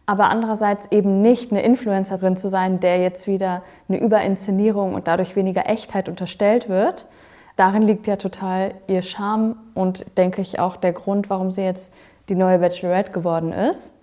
aber 0.05 0.29
andererseits 0.29 0.91
eben 0.91 1.21
nicht 1.21 1.51
eine 1.51 1.61
Influencerin 1.61 2.35
zu 2.35 2.49
sein, 2.49 2.79
der 2.79 2.99
jetzt 2.99 3.27
wieder 3.27 3.63
eine 3.87 3.99
Überinszenierung 3.99 4.93
und 4.95 5.07
dadurch 5.07 5.35
weniger 5.35 5.67
Echtheit 5.69 6.09
unterstellt 6.09 6.67
wird. 6.67 7.05
Darin 7.55 7.81
liegt 7.81 8.07
ja 8.07 8.15
total 8.15 8.73
ihr 8.87 9.01
Charme 9.01 9.57
und 9.73 10.17
denke 10.17 10.41
ich 10.41 10.59
auch 10.59 10.77
der 10.77 10.93
Grund, 10.93 11.29
warum 11.29 11.51
sie 11.51 11.61
jetzt 11.61 11.93
die 12.29 12.35
neue 12.35 12.59
Bachelorette 12.59 13.11
geworden 13.11 13.51
ist. 13.51 13.93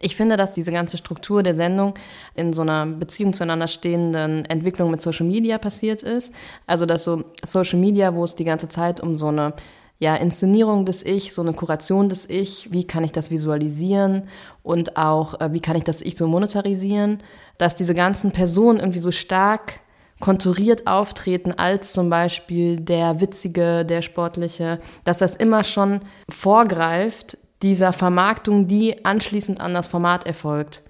Ich 0.00 0.16
finde, 0.16 0.36
dass 0.36 0.54
diese 0.54 0.70
ganze 0.70 0.96
Struktur 0.96 1.42
der 1.42 1.54
Sendung 1.54 1.94
in 2.34 2.52
so 2.52 2.62
einer 2.62 2.86
Beziehung 2.86 3.32
zueinander 3.32 3.66
stehenden 3.66 4.44
Entwicklung 4.44 4.90
mit 4.90 5.00
Social 5.00 5.26
Media 5.26 5.58
passiert 5.58 6.02
ist. 6.02 6.32
Also, 6.66 6.86
dass 6.86 7.04
so 7.04 7.24
Social 7.44 7.80
Media, 7.80 8.14
wo 8.14 8.22
es 8.22 8.36
die 8.36 8.44
ganze 8.44 8.68
Zeit 8.68 9.00
um 9.00 9.16
so 9.16 9.28
eine 9.28 9.54
ja, 9.98 10.14
Inszenierung 10.14 10.84
des 10.84 11.04
Ich, 11.04 11.34
so 11.34 11.42
eine 11.42 11.52
Kuration 11.52 12.08
des 12.08 12.28
Ich, 12.28 12.72
wie 12.72 12.84
kann 12.84 13.04
ich 13.04 13.12
das 13.12 13.30
visualisieren? 13.30 14.28
Und 14.62 14.96
auch, 14.96 15.40
äh, 15.40 15.52
wie 15.52 15.60
kann 15.60 15.76
ich 15.76 15.84
das 15.84 16.02
Ich 16.02 16.16
so 16.16 16.28
monetarisieren, 16.28 17.18
dass 17.58 17.74
diese 17.74 17.94
ganzen 17.94 18.30
Personen 18.30 18.78
irgendwie 18.78 19.00
so 19.00 19.10
stark 19.10 19.80
konturiert 20.20 20.86
auftreten 20.86 21.52
als 21.52 21.92
zum 21.92 22.10
Beispiel 22.10 22.78
der 22.80 23.20
Witzige, 23.20 23.84
der 23.84 24.02
Sportliche, 24.02 24.80
dass 25.04 25.18
das 25.18 25.36
immer 25.36 25.64
schon 25.64 26.00
vorgreift 26.28 27.38
dieser 27.62 27.92
Vermarktung, 27.92 28.66
die 28.68 29.04
anschließend 29.04 29.60
an 29.60 29.74
das 29.74 29.88
Format 29.88 30.26
erfolgt 30.26 30.82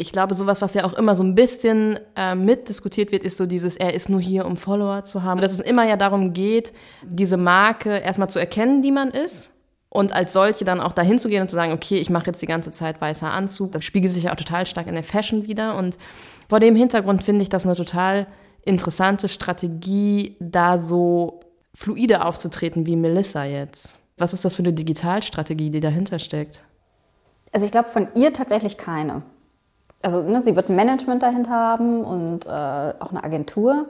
ich 0.00 0.12
glaube, 0.12 0.34
sowas, 0.34 0.62
was 0.62 0.74
ja 0.74 0.84
auch 0.84 0.94
immer 0.94 1.14
so 1.14 1.22
ein 1.22 1.34
bisschen 1.34 2.00
äh, 2.16 2.34
mitdiskutiert 2.34 3.12
wird, 3.12 3.22
ist 3.22 3.36
so 3.36 3.44
dieses, 3.44 3.76
er 3.76 3.92
ist 3.92 4.08
nur 4.08 4.20
hier, 4.20 4.46
um 4.46 4.56
Follower 4.56 5.02
zu 5.02 5.22
haben. 5.22 5.40
Dass 5.40 5.52
es 5.52 5.60
immer 5.60 5.86
ja 5.86 5.96
darum 5.96 6.32
geht, 6.32 6.72
diese 7.02 7.36
Marke 7.36 7.98
erstmal 7.98 8.30
zu 8.30 8.38
erkennen, 8.38 8.80
die 8.80 8.92
man 8.92 9.10
ist. 9.10 9.52
Und 9.90 10.12
als 10.12 10.32
solche 10.32 10.64
dann 10.64 10.80
auch 10.80 10.92
dahin 10.92 11.18
zu 11.18 11.28
gehen 11.28 11.42
und 11.42 11.48
zu 11.48 11.56
sagen, 11.56 11.72
okay, 11.72 11.98
ich 11.98 12.10
mache 12.10 12.26
jetzt 12.26 12.40
die 12.40 12.46
ganze 12.46 12.72
Zeit 12.72 13.00
weißer 13.00 13.30
Anzug. 13.30 13.72
Das 13.72 13.84
spiegelt 13.84 14.12
sich 14.12 14.24
ja 14.24 14.32
auch 14.32 14.36
total 14.36 14.64
stark 14.64 14.86
in 14.86 14.94
der 14.94 15.02
Fashion 15.02 15.46
wieder. 15.46 15.76
Und 15.76 15.98
vor 16.48 16.60
dem 16.60 16.76
Hintergrund 16.76 17.22
finde 17.22 17.42
ich 17.42 17.48
das 17.48 17.66
eine 17.66 17.74
total 17.74 18.26
interessante 18.64 19.28
Strategie, 19.28 20.36
da 20.40 20.78
so 20.78 21.40
fluide 21.74 22.24
aufzutreten 22.24 22.86
wie 22.86 22.96
Melissa 22.96 23.44
jetzt. 23.44 23.98
Was 24.16 24.32
ist 24.32 24.44
das 24.44 24.54
für 24.54 24.62
eine 24.62 24.72
Digitalstrategie, 24.72 25.70
die 25.70 25.80
dahinter 25.80 26.18
steckt? 26.18 26.62
Also 27.52 27.66
ich 27.66 27.72
glaube 27.72 27.90
von 27.90 28.08
ihr 28.14 28.32
tatsächlich 28.32 28.76
keine 28.76 29.22
also 30.02 30.22
ne, 30.22 30.40
sie 30.40 30.56
wird 30.56 30.68
ein 30.68 30.76
Management 30.76 31.22
dahinter 31.22 31.52
haben 31.52 32.04
und 32.04 32.46
äh, 32.46 32.48
auch 32.48 33.10
eine 33.10 33.22
Agentur. 33.22 33.86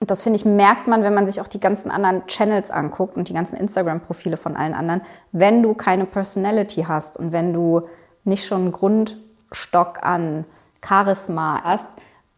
Und 0.00 0.10
das 0.10 0.22
finde 0.22 0.36
ich, 0.36 0.44
merkt 0.44 0.86
man, 0.86 1.02
wenn 1.02 1.14
man 1.14 1.26
sich 1.26 1.40
auch 1.40 1.48
die 1.48 1.60
ganzen 1.60 1.90
anderen 1.90 2.26
Channels 2.26 2.70
anguckt 2.70 3.16
und 3.16 3.28
die 3.28 3.34
ganzen 3.34 3.56
Instagram-Profile 3.56 4.36
von 4.36 4.56
allen 4.56 4.74
anderen, 4.74 5.02
wenn 5.32 5.62
du 5.62 5.74
keine 5.74 6.06
Personality 6.06 6.82
hast 6.82 7.16
und 7.16 7.32
wenn 7.32 7.52
du 7.52 7.82
nicht 8.24 8.46
schon 8.46 8.62
einen 8.62 8.72
Grundstock 8.72 10.02
an 10.02 10.44
Charisma 10.84 11.62
hast, 11.64 11.86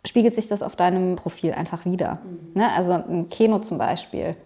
spiegelt 0.06 0.34
sich 0.34 0.48
das 0.48 0.62
auf 0.62 0.76
deinem 0.76 1.16
Profil 1.16 1.52
einfach 1.52 1.84
wieder. 1.84 2.18
Mhm. 2.24 2.60
Ne? 2.60 2.72
Also 2.72 2.92
ein 2.92 3.28
Keno 3.28 3.58
zum 3.58 3.76
Beispiel. 3.76 4.36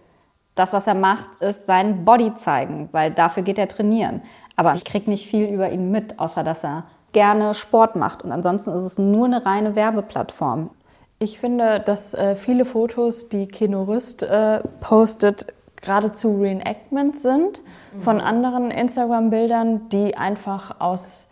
Das, 0.55 0.73
was 0.73 0.87
er 0.87 0.95
macht, 0.95 1.37
ist 1.37 1.67
sein 1.67 2.05
Body 2.05 2.33
zeigen, 2.35 2.89
weil 2.91 3.11
dafür 3.11 3.43
geht 3.43 3.59
er 3.59 3.67
trainieren. 3.67 4.21
Aber 4.55 4.73
ich 4.73 4.85
kriege 4.85 5.09
nicht 5.09 5.27
viel 5.27 5.47
über 5.47 5.69
ihn 5.69 5.91
mit, 5.91 6.19
außer 6.19 6.43
dass 6.43 6.63
er 6.63 6.85
gerne 7.15 7.53
Sport 7.53 7.95
macht. 7.95 8.23
Und 8.23 8.33
ansonsten 8.33 8.71
ist 8.71 8.81
es 8.81 8.97
nur 8.97 9.25
eine 9.25 9.45
reine 9.45 9.75
Werbeplattform. 9.75 10.69
Ich 11.17 11.39
finde, 11.39 11.79
dass 11.79 12.13
äh, 12.13 12.35
viele 12.35 12.65
Fotos, 12.65 13.29
die 13.29 13.47
Kino 13.47 13.83
Rüst 13.83 14.21
äh, 14.21 14.59
postet, 14.81 15.47
geradezu 15.77 16.41
Reenactments 16.41 17.21
sind 17.21 17.61
mhm. 17.93 18.01
von 18.01 18.19
anderen 18.19 18.69
Instagram-Bildern, 18.69 19.87
die 19.89 20.17
einfach 20.17 20.81
aus, 20.81 21.29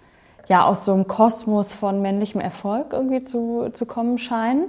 ja, 0.48 0.66
aus 0.66 0.86
so 0.86 0.94
einem 0.94 1.08
Kosmos 1.08 1.74
von 1.74 2.02
männlichem 2.02 2.40
Erfolg 2.40 2.94
irgendwie 2.94 3.24
zu, 3.24 3.70
zu 3.74 3.86
kommen 3.86 4.18
scheinen. 4.18 4.68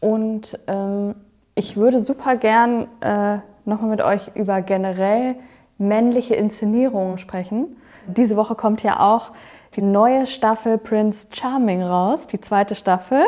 Und 0.00 0.58
ähm, 0.66 1.14
ich 1.54 1.76
würde 1.76 2.00
super 2.00 2.34
gern 2.34 2.88
äh, 3.02 3.38
nochmal 3.64 3.90
mit 3.90 4.02
euch 4.02 4.32
über 4.34 4.62
generell 4.62 5.36
männliche 5.78 6.34
Inszenierungen 6.34 7.18
sprechen. 7.18 7.76
Diese 8.06 8.36
Woche 8.36 8.54
kommt 8.54 8.82
ja 8.82 9.00
auch 9.00 9.30
die 9.76 9.82
neue 9.82 10.26
Staffel 10.26 10.78
Prince 10.78 11.28
Charming 11.30 11.82
raus, 11.82 12.26
die 12.26 12.40
zweite 12.40 12.74
Staffel. 12.74 13.24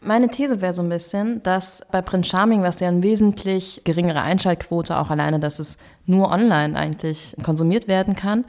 Meine 0.00 0.28
These 0.28 0.60
wäre 0.60 0.72
so 0.72 0.82
ein 0.82 0.88
bisschen, 0.88 1.42
dass 1.42 1.82
bei 1.90 2.02
Prince 2.02 2.30
Charming, 2.30 2.62
was 2.62 2.78
ja 2.78 2.88
eine 2.88 3.02
wesentlich 3.02 3.82
geringere 3.84 4.22
Einschaltquote, 4.22 4.96
auch 4.96 5.10
alleine, 5.10 5.40
dass 5.40 5.58
es 5.58 5.76
nur 6.06 6.30
online 6.30 6.78
eigentlich 6.78 7.36
konsumiert 7.42 7.88
werden 7.88 8.14
kann 8.14 8.44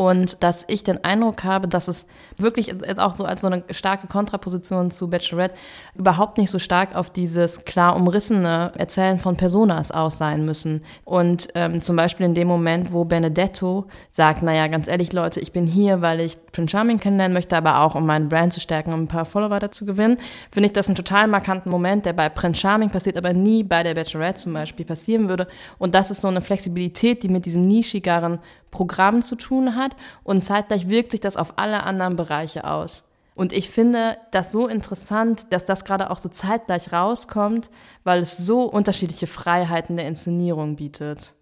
und 0.00 0.42
dass 0.42 0.64
ich 0.66 0.82
den 0.82 1.04
Eindruck 1.04 1.44
habe, 1.44 1.68
dass 1.68 1.86
es 1.86 2.06
wirklich 2.38 2.68
jetzt 2.68 2.98
auch 2.98 3.12
so 3.12 3.26
als 3.26 3.42
so 3.42 3.48
eine 3.48 3.64
starke 3.70 4.06
Kontraposition 4.06 4.90
zu 4.90 5.10
Bachelorette 5.10 5.54
überhaupt 5.94 6.38
nicht 6.38 6.48
so 6.48 6.58
stark 6.58 6.96
auf 6.96 7.10
dieses 7.10 7.66
klar 7.66 7.96
umrissene 7.96 8.72
Erzählen 8.78 9.18
von 9.18 9.36
Personas 9.36 9.90
aus 9.90 10.16
sein 10.16 10.46
müssen. 10.46 10.82
Und 11.04 11.48
ähm, 11.54 11.82
zum 11.82 11.96
Beispiel 11.96 12.24
in 12.24 12.34
dem 12.34 12.48
Moment, 12.48 12.94
wo 12.94 13.04
Benedetto 13.04 13.88
sagt, 14.10 14.42
naja, 14.42 14.68
ganz 14.68 14.88
ehrlich 14.88 15.12
Leute, 15.12 15.38
ich 15.38 15.52
bin 15.52 15.66
hier, 15.66 16.00
weil 16.00 16.20
ich 16.20 16.38
Prince 16.50 16.70
Charming 16.70 16.98
kennenlernen 16.98 17.34
möchte, 17.34 17.54
aber 17.54 17.80
auch 17.80 17.94
um 17.94 18.06
meine 18.06 18.24
Brand 18.24 18.54
zu 18.54 18.60
stärken, 18.60 18.94
um 18.94 19.02
ein 19.02 19.08
paar 19.08 19.26
Follower 19.26 19.58
dazu 19.58 19.84
gewinnen, 19.84 20.16
finde 20.50 20.68
ich 20.68 20.72
das 20.72 20.88
einen 20.88 20.96
total 20.96 21.26
markanten 21.26 21.70
Moment, 21.70 22.06
der 22.06 22.14
bei 22.14 22.30
Prince 22.30 22.62
Charming 22.62 22.88
passiert, 22.88 23.18
aber 23.18 23.34
nie 23.34 23.64
bei 23.64 23.82
der 23.82 23.92
Bachelorette 23.92 24.40
zum 24.40 24.54
Beispiel 24.54 24.86
passieren 24.86 25.28
würde. 25.28 25.46
Und 25.76 25.94
das 25.94 26.10
ist 26.10 26.22
so 26.22 26.28
eine 26.28 26.40
Flexibilität, 26.40 27.22
die 27.22 27.28
mit 27.28 27.44
diesem 27.44 27.66
nischigeren 27.66 28.38
Programm 28.70 29.22
zu 29.22 29.36
tun 29.36 29.76
hat 29.76 29.96
und 30.24 30.44
zeitgleich 30.44 30.88
wirkt 30.88 31.10
sich 31.10 31.20
das 31.20 31.36
auf 31.36 31.54
alle 31.56 31.82
anderen 31.82 32.16
Bereiche 32.16 32.64
aus. 32.64 33.04
Und 33.34 33.52
ich 33.52 33.70
finde 33.70 34.18
das 34.32 34.52
so 34.52 34.66
interessant, 34.66 35.52
dass 35.52 35.64
das 35.64 35.84
gerade 35.84 36.10
auch 36.10 36.18
so 36.18 36.28
zeitgleich 36.28 36.92
rauskommt, 36.92 37.70
weil 38.04 38.20
es 38.20 38.36
so 38.36 38.64
unterschiedliche 38.64 39.26
Freiheiten 39.26 39.96
der 39.96 40.06
Inszenierung 40.06 40.76
bietet. 40.76 41.34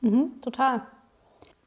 Mhm, 0.00 0.40
total. 0.42 0.82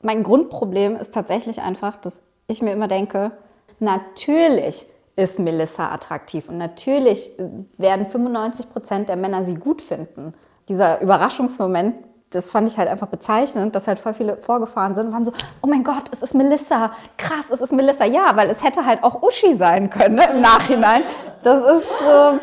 Mein 0.01 0.21
Grundproblem 0.21 0.95
ist 0.97 1.13
tatsächlich 1.13 1.61
einfach, 1.61 1.95
dass 1.95 2.21
ich 2.47 2.61
mir 2.61 2.73
immer 2.73 2.87
denke, 2.87 3.31
natürlich 3.79 4.85
ist 5.15 5.39
Melissa 5.39 5.91
attraktiv 5.91 6.47
und 6.47 6.57
natürlich 6.57 7.31
werden 7.77 8.05
95 8.05 8.69
Prozent 8.69 9.09
der 9.09 9.15
Männer 9.15 9.43
sie 9.43 9.55
gut 9.55 9.81
finden. 9.81 10.33
Dieser 10.69 11.01
Überraschungsmoment 11.01 11.95
das 12.31 12.51
fand 12.51 12.67
ich 12.67 12.77
halt 12.77 12.89
einfach 12.89 13.07
bezeichnend, 13.07 13.75
dass 13.75 13.87
halt 13.87 13.99
voll 13.99 14.13
viele 14.13 14.37
vorgefahren 14.37 14.95
sind 14.95 15.07
und 15.07 15.13
waren 15.13 15.25
so, 15.25 15.31
oh 15.61 15.67
mein 15.67 15.83
Gott, 15.83 16.03
es 16.11 16.21
ist 16.21 16.33
Melissa, 16.33 16.91
krass, 17.17 17.49
es 17.51 17.61
ist 17.61 17.71
Melissa. 17.71 18.05
Ja, 18.05 18.35
weil 18.35 18.49
es 18.49 18.63
hätte 18.63 18.85
halt 18.85 19.03
auch 19.03 19.23
Uschi 19.23 19.55
sein 19.55 19.89
können 19.89 20.15
ne, 20.15 20.27
im 20.33 20.41
Nachhinein. 20.41 21.03
Das 21.43 21.59
ist 21.59 21.87
so. 21.99 22.39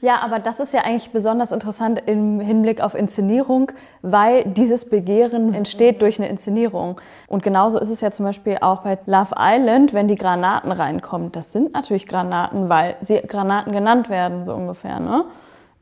Ja, 0.00 0.20
aber 0.20 0.38
das 0.38 0.60
ist 0.60 0.72
ja 0.72 0.82
eigentlich 0.82 1.10
besonders 1.10 1.50
interessant 1.50 2.00
im 2.06 2.38
Hinblick 2.40 2.80
auf 2.80 2.94
Inszenierung, 2.94 3.72
weil 4.00 4.44
dieses 4.44 4.88
Begehren 4.88 5.52
entsteht 5.54 6.00
durch 6.02 6.18
eine 6.18 6.28
Inszenierung. 6.28 7.00
Und 7.26 7.42
genauso 7.42 7.80
ist 7.80 7.90
es 7.90 8.00
ja 8.00 8.12
zum 8.12 8.24
Beispiel 8.24 8.58
auch 8.60 8.82
bei 8.82 8.98
Love 9.06 9.34
Island, 9.36 9.94
wenn 9.94 10.06
die 10.06 10.14
Granaten 10.14 10.70
reinkommen. 10.70 11.32
Das 11.32 11.52
sind 11.52 11.72
natürlich 11.72 12.06
Granaten, 12.06 12.68
weil 12.68 12.96
sie 13.02 13.20
Granaten 13.20 13.72
genannt 13.72 14.08
werden, 14.08 14.44
so 14.44 14.54
ungefähr. 14.54 15.00
Ne? 15.00 15.24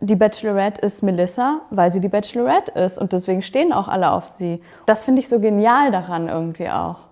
Die 0.01 0.17
Bachelorette 0.17 0.81
ist 0.83 1.03
Melissa, 1.03 1.63
weil 1.71 1.91
sie 1.91 2.01
die 2.01 2.09
Bachelorette 2.09 2.73
ist 2.73 2.99
und 2.99 3.13
deswegen 3.13 3.43
stehen 3.43 3.73
auch 3.73 3.89
alle 3.89 4.11
auf 4.11 4.29
sie. 4.29 4.61
Das 4.85 5.05
finde 5.05 5.21
ich 5.21 5.29
so 5.29 5.41
genial 5.41 5.91
daran 5.91 6.29
irgendwie 6.29 6.69
auch. 6.69 7.06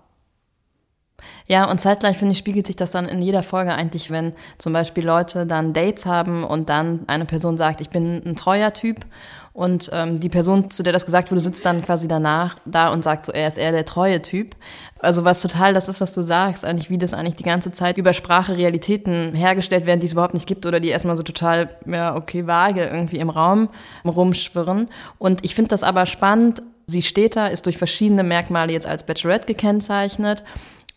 Ja, 1.47 1.69
und 1.69 1.79
zeitgleich, 1.79 2.17
finde 2.17 2.33
ich, 2.33 2.37
spiegelt 2.37 2.67
sich 2.67 2.75
das 2.75 2.91
dann 2.91 3.07
in 3.07 3.21
jeder 3.21 3.43
Folge 3.43 3.73
eigentlich, 3.73 4.11
wenn 4.11 4.33
zum 4.57 4.73
Beispiel 4.73 5.05
Leute 5.05 5.45
dann 5.45 5.73
Dates 5.73 6.05
haben 6.05 6.43
und 6.43 6.69
dann 6.69 7.01
eine 7.07 7.25
Person 7.25 7.57
sagt, 7.57 7.81
ich 7.81 7.89
bin 7.89 8.21
ein 8.25 8.35
treuer 8.35 8.73
Typ 8.73 9.05
und 9.55 9.89
ähm, 9.93 10.19
die 10.19 10.27
Person, 10.27 10.69
zu 10.69 10.83
der 10.83 10.91
das 10.91 11.05
gesagt 11.05 11.31
wurde, 11.31 11.39
sitzt 11.39 11.65
dann 11.65 11.81
quasi 11.81 12.09
danach 12.09 12.57
da 12.65 12.91
und 12.91 13.05
sagt 13.05 13.27
so, 13.27 13.31
er 13.31 13.47
ist 13.47 13.57
eher 13.57 13.71
der 13.71 13.85
treue 13.85 14.21
Typ. 14.21 14.55
Also 14.99 15.23
was 15.23 15.41
total 15.41 15.73
das 15.73 15.87
ist, 15.87 16.01
was 16.01 16.13
du 16.13 16.23
sagst, 16.23 16.65
eigentlich 16.65 16.89
wie 16.89 16.97
das 16.97 17.13
eigentlich 17.13 17.35
die 17.35 17.43
ganze 17.43 17.71
Zeit 17.71 17.97
über 17.97 18.11
Sprache 18.11 18.57
Realitäten 18.57 19.33
hergestellt 19.33 19.85
werden, 19.85 20.01
die 20.01 20.07
es 20.07 20.11
überhaupt 20.11 20.33
nicht 20.33 20.45
gibt 20.45 20.65
oder 20.65 20.81
die 20.81 20.89
erstmal 20.89 21.15
so 21.15 21.23
total, 21.23 21.69
ja, 21.85 22.17
okay, 22.17 22.47
vage 22.47 22.83
irgendwie 22.85 23.19
im 23.19 23.29
Raum 23.29 23.69
rumschwirren. 24.03 24.89
Und 25.19 25.45
ich 25.45 25.55
finde 25.55 25.69
das 25.69 25.83
aber 25.83 26.05
spannend. 26.05 26.61
Sie 26.87 27.01
steht 27.01 27.37
da, 27.37 27.47
ist 27.47 27.65
durch 27.65 27.77
verschiedene 27.77 28.23
Merkmale 28.23 28.73
jetzt 28.73 28.87
als 28.87 29.05
Bachelorette 29.05 29.47
gekennzeichnet 29.47 30.43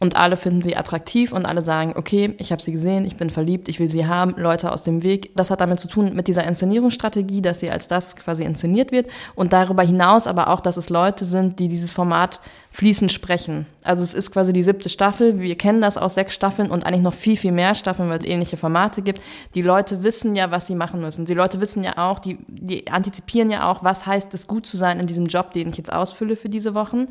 und 0.00 0.14
alle 0.14 0.36
finden 0.36 0.62
sie 0.62 0.76
attraktiv 0.76 1.32
und 1.32 1.44
alle 1.44 1.60
sagen, 1.60 1.94
okay, 1.96 2.34
ich 2.38 2.52
habe 2.52 2.62
sie 2.62 2.70
gesehen, 2.70 3.04
ich 3.04 3.16
bin 3.16 3.30
verliebt, 3.30 3.68
ich 3.68 3.80
will 3.80 3.88
sie 3.88 4.06
haben, 4.06 4.34
Leute 4.36 4.70
aus 4.70 4.84
dem 4.84 5.02
Weg. 5.02 5.32
Das 5.34 5.50
hat 5.50 5.60
damit 5.60 5.80
zu 5.80 5.88
tun 5.88 6.14
mit 6.14 6.28
dieser 6.28 6.44
Inszenierungsstrategie, 6.44 7.42
dass 7.42 7.58
sie 7.58 7.70
als 7.70 7.88
das 7.88 8.14
quasi 8.14 8.44
inszeniert 8.44 8.92
wird 8.92 9.08
und 9.34 9.52
darüber 9.52 9.82
hinaus 9.82 10.28
aber 10.28 10.48
auch, 10.48 10.60
dass 10.60 10.76
es 10.76 10.88
Leute 10.88 11.24
sind, 11.24 11.58
die 11.58 11.66
dieses 11.66 11.90
Format 11.90 12.40
fließend 12.70 13.10
sprechen. 13.10 13.66
Also 13.82 14.04
es 14.04 14.14
ist 14.14 14.30
quasi 14.30 14.52
die 14.52 14.62
siebte 14.62 14.88
Staffel. 14.88 15.40
Wir 15.40 15.56
kennen 15.56 15.80
das 15.80 15.96
aus 15.96 16.14
sechs 16.14 16.32
Staffeln 16.34 16.70
und 16.70 16.86
eigentlich 16.86 17.02
noch 17.02 17.14
viel, 17.14 17.36
viel 17.36 17.50
mehr 17.50 17.74
Staffeln, 17.74 18.08
weil 18.08 18.20
es 18.20 18.24
ähnliche 18.24 18.56
Formate 18.56 19.02
gibt. 19.02 19.20
Die 19.56 19.62
Leute 19.62 20.04
wissen 20.04 20.34
ja, 20.36 20.52
was 20.52 20.68
sie 20.68 20.76
machen 20.76 21.00
müssen. 21.00 21.24
Die 21.24 21.34
Leute 21.34 21.60
wissen 21.60 21.82
ja 21.82 21.98
auch, 21.98 22.20
die, 22.20 22.38
die 22.46 22.88
antizipieren 22.88 23.50
ja 23.50 23.68
auch, 23.68 23.82
was 23.82 24.06
heißt 24.06 24.32
es, 24.34 24.46
gut 24.46 24.64
zu 24.64 24.76
sein 24.76 25.00
in 25.00 25.08
diesem 25.08 25.26
Job, 25.26 25.52
den 25.52 25.70
ich 25.70 25.76
jetzt 25.76 25.92
ausfülle 25.92 26.36
für 26.36 26.48
diese 26.48 26.74
Wochen. 26.74 27.06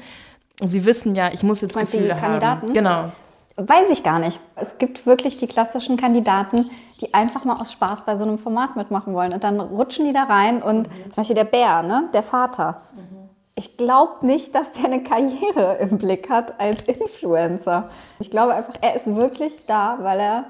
Sie 0.62 0.86
wissen 0.86 1.16
ja, 1.16 1.32
ich 1.32 1.44
muss 1.44 1.62
jetzt 1.62 1.76
Meinst 1.76 1.92
Gefühle 1.92 2.14
die 2.14 2.20
Kandidaten? 2.20 2.62
haben. 2.68 2.74
Genau. 2.74 3.12
Weiß 3.58 3.90
ich 3.90 4.04
gar 4.04 4.20
nicht. 4.20 4.40
Es 4.56 4.78
gibt 4.78 5.06
wirklich 5.06 5.38
die 5.38 5.48
klassischen 5.48 5.98
Kandidaten, 5.98 6.70
die 7.02 7.14
einfach 7.14 7.44
mal 7.44 7.60
aus 7.60 7.72
Spaß 7.72 8.06
bei 8.06 8.16
so 8.16 8.24
einem 8.24 8.38
Format 8.38 8.76
mitmachen 8.76 9.14
wollen. 9.14 9.34
Und 9.34 9.44
dann 9.44 9.60
rutschen 9.60 10.06
die 10.06 10.14
da 10.14 10.24
rein 10.24 10.62
und 10.62 10.88
mhm. 10.88 11.12
zum 11.12 11.22
Beispiel 11.22 11.36
der 11.36 11.44
Bär, 11.44 11.82
ne? 11.84 12.10
der 12.14 12.24
Vater. 12.24 12.82
Mhm. 12.96 13.30
Ich 13.56 13.76
glaube 13.78 14.26
nicht, 14.26 14.54
dass 14.54 14.74
der 14.74 14.86
eine 14.86 15.02
Karriere 15.02 15.78
im 15.80 15.98
Blick 15.98 16.30
hat 16.30 16.60
als 16.60 16.84
Influencer. 16.84 17.90
Ich 18.20 18.30
glaube 18.30 18.54
einfach, 18.54 18.76
er 18.82 18.96
ist 18.96 19.08
wirklich 19.08 19.66
da, 19.66 19.98
weil 20.02 20.20
er 20.20 20.46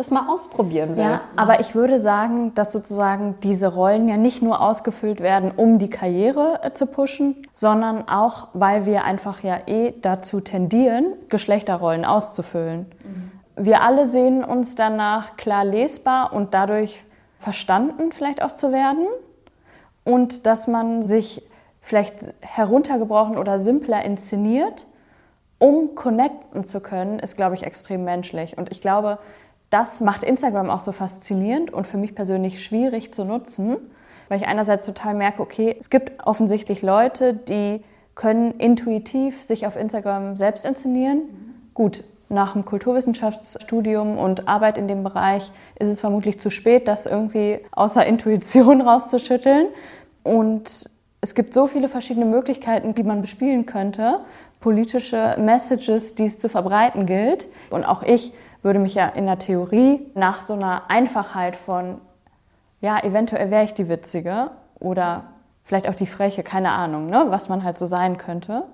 das 0.00 0.10
mal 0.10 0.28
ausprobieren 0.28 0.96
will. 0.96 1.04
Ja, 1.04 1.20
aber 1.36 1.60
ich 1.60 1.74
würde 1.74 2.00
sagen, 2.00 2.54
dass 2.54 2.72
sozusagen 2.72 3.36
diese 3.42 3.68
Rollen 3.68 4.08
ja 4.08 4.16
nicht 4.16 4.42
nur 4.42 4.62
ausgefüllt 4.62 5.20
werden, 5.20 5.52
um 5.54 5.78
die 5.78 5.90
Karriere 5.90 6.60
äh, 6.62 6.72
zu 6.72 6.86
pushen, 6.86 7.46
sondern 7.52 8.08
auch, 8.08 8.48
weil 8.54 8.86
wir 8.86 9.04
einfach 9.04 9.42
ja 9.42 9.58
eh 9.66 9.92
dazu 10.00 10.40
tendieren, 10.40 11.12
Geschlechterrollen 11.28 12.06
auszufüllen. 12.06 12.86
Mhm. 13.04 13.30
Wir 13.62 13.82
alle 13.82 14.06
sehen 14.06 14.42
uns 14.42 14.74
danach 14.74 15.36
klar 15.36 15.64
lesbar 15.64 16.32
und 16.32 16.54
dadurch 16.54 17.04
verstanden 17.38 18.10
vielleicht 18.10 18.42
auch 18.42 18.52
zu 18.52 18.72
werden 18.72 19.06
und 20.04 20.46
dass 20.46 20.66
man 20.66 21.02
sich 21.02 21.42
vielleicht 21.82 22.28
heruntergebrochen 22.40 23.36
oder 23.36 23.58
simpler 23.58 24.02
inszeniert, 24.02 24.86
um 25.58 25.94
connecten 25.94 26.64
zu 26.64 26.80
können, 26.80 27.18
ist, 27.18 27.36
glaube 27.36 27.54
ich, 27.54 27.64
extrem 27.64 28.04
menschlich. 28.04 28.56
Und 28.56 28.72
ich 28.72 28.80
glaube, 28.80 29.18
das 29.70 30.00
macht 30.00 30.24
Instagram 30.24 30.68
auch 30.68 30.80
so 30.80 30.92
faszinierend 30.92 31.72
und 31.72 31.86
für 31.86 31.96
mich 31.96 32.14
persönlich 32.14 32.62
schwierig 32.62 33.14
zu 33.14 33.24
nutzen, 33.24 33.76
weil 34.28 34.38
ich 34.38 34.46
einerseits 34.46 34.84
total 34.84 35.14
merke, 35.14 35.40
okay, 35.42 35.74
es 35.78 35.90
gibt 35.90 36.26
offensichtlich 36.26 36.82
Leute, 36.82 37.34
die 37.34 37.82
können 38.14 38.52
intuitiv 38.58 39.42
sich 39.42 39.66
auf 39.66 39.76
Instagram 39.76 40.36
selbst 40.36 40.64
inszenieren. 40.64 41.22
Gut, 41.74 42.04
nach 42.28 42.52
dem 42.52 42.64
Kulturwissenschaftsstudium 42.64 44.18
und 44.18 44.48
Arbeit 44.48 44.78
in 44.78 44.88
dem 44.88 45.02
Bereich 45.02 45.50
ist 45.78 45.88
es 45.88 46.00
vermutlich 46.00 46.38
zu 46.38 46.50
spät, 46.50 46.86
das 46.86 47.06
irgendwie 47.06 47.60
außer 47.72 48.04
Intuition 48.06 48.80
rauszuschütteln. 48.82 49.68
Und 50.22 50.90
es 51.20 51.34
gibt 51.34 51.54
so 51.54 51.66
viele 51.66 51.88
verschiedene 51.88 52.26
Möglichkeiten, 52.26 52.94
die 52.94 53.02
man 53.02 53.20
bespielen 53.20 53.66
könnte, 53.66 54.20
politische 54.60 55.36
Messages, 55.38 56.14
die 56.14 56.26
es 56.26 56.38
zu 56.38 56.48
verbreiten 56.48 57.06
gilt. 57.06 57.48
Und 57.70 57.84
auch 57.84 58.02
ich 58.02 58.32
würde 58.62 58.78
mich 58.78 58.94
ja 58.94 59.08
in 59.08 59.26
der 59.26 59.38
Theorie 59.38 60.06
nach 60.14 60.40
so 60.40 60.54
einer 60.54 60.90
Einfachheit 60.90 61.56
von, 61.56 62.00
ja, 62.80 63.02
eventuell 63.02 63.50
wäre 63.50 63.64
ich 63.64 63.74
die 63.74 63.88
Witzige 63.88 64.50
oder 64.78 65.24
vielleicht 65.64 65.88
auch 65.88 65.94
die 65.94 66.06
Freche, 66.06 66.42
keine 66.42 66.72
Ahnung, 66.72 67.06
ne, 67.06 67.26
was 67.28 67.48
man 67.48 67.64
halt 67.64 67.78
so 67.78 67.86
sein 67.86 68.16
könnte. 68.16 68.64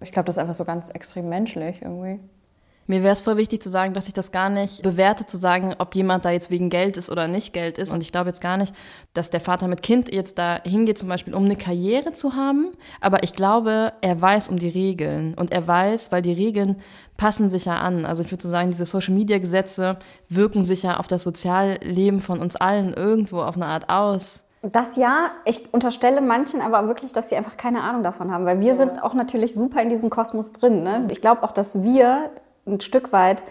Ich 0.00 0.12
glaube, 0.12 0.26
das 0.26 0.36
ist 0.36 0.38
einfach 0.38 0.54
so 0.54 0.64
ganz 0.64 0.90
extrem 0.90 1.28
menschlich 1.28 1.82
irgendwie. 1.82 2.20
Mir 2.86 3.02
wäre 3.02 3.12
es 3.12 3.20
voll 3.20 3.36
wichtig 3.36 3.60
zu 3.60 3.68
sagen, 3.68 3.94
dass 3.94 4.06
ich 4.06 4.14
das 4.14 4.30
gar 4.30 4.48
nicht 4.48 4.82
bewerte, 4.82 5.26
zu 5.26 5.36
sagen, 5.36 5.74
ob 5.78 5.94
jemand 5.94 6.24
da 6.24 6.30
jetzt 6.30 6.50
wegen 6.50 6.70
Geld 6.70 6.96
ist 6.96 7.10
oder 7.10 7.26
nicht 7.26 7.52
Geld 7.52 7.78
ist. 7.78 7.92
Und 7.92 8.00
ich 8.00 8.12
glaube 8.12 8.28
jetzt 8.28 8.40
gar 8.40 8.56
nicht, 8.56 8.74
dass 9.12 9.30
der 9.30 9.40
Vater 9.40 9.66
mit 9.66 9.82
Kind 9.82 10.12
jetzt 10.12 10.38
da 10.38 10.60
hingeht, 10.64 10.98
zum 10.98 11.08
Beispiel, 11.08 11.34
um 11.34 11.44
eine 11.44 11.56
Karriere 11.56 12.12
zu 12.12 12.34
haben. 12.34 12.72
Aber 13.00 13.22
ich 13.24 13.32
glaube, 13.32 13.92
er 14.00 14.20
weiß 14.20 14.48
um 14.48 14.58
die 14.58 14.68
Regeln. 14.68 15.34
Und 15.34 15.52
er 15.52 15.66
weiß, 15.66 16.12
weil 16.12 16.22
die 16.22 16.32
Regeln 16.32 16.76
passen 17.16 17.50
sich 17.50 17.64
ja 17.64 17.78
an. 17.78 18.04
Also 18.04 18.22
ich 18.22 18.30
würde 18.30 18.42
so 18.42 18.48
sagen, 18.48 18.70
diese 18.70 18.86
Social-Media-Gesetze 18.86 19.98
wirken 20.28 20.64
sich 20.64 20.82
ja 20.84 20.98
auf 20.98 21.08
das 21.08 21.24
Sozialleben 21.24 22.20
von 22.20 22.40
uns 22.40 22.56
allen 22.56 22.94
irgendwo 22.94 23.40
auf 23.40 23.56
eine 23.56 23.66
Art 23.66 23.88
aus. 23.90 24.44
Das 24.62 24.96
ja, 24.96 25.30
ich 25.44 25.72
unterstelle 25.72 26.20
manchen 26.20 26.60
aber 26.60 26.88
wirklich, 26.88 27.12
dass 27.12 27.28
sie 27.28 27.36
einfach 27.36 27.56
keine 27.56 27.82
Ahnung 27.82 28.02
davon 28.02 28.32
haben, 28.32 28.46
weil 28.46 28.60
wir 28.60 28.68
ja. 28.68 28.74
sind 28.74 29.02
auch 29.02 29.14
natürlich 29.14 29.54
super 29.54 29.80
in 29.80 29.88
diesem 29.88 30.10
Kosmos 30.10 30.52
drin. 30.52 30.82
Ne? 30.82 31.06
Ich 31.10 31.20
glaube 31.20 31.42
auch, 31.42 31.52
dass 31.52 31.82
wir 31.82 32.30
ein 32.66 32.80
Stück 32.80 33.12
weit 33.12 33.44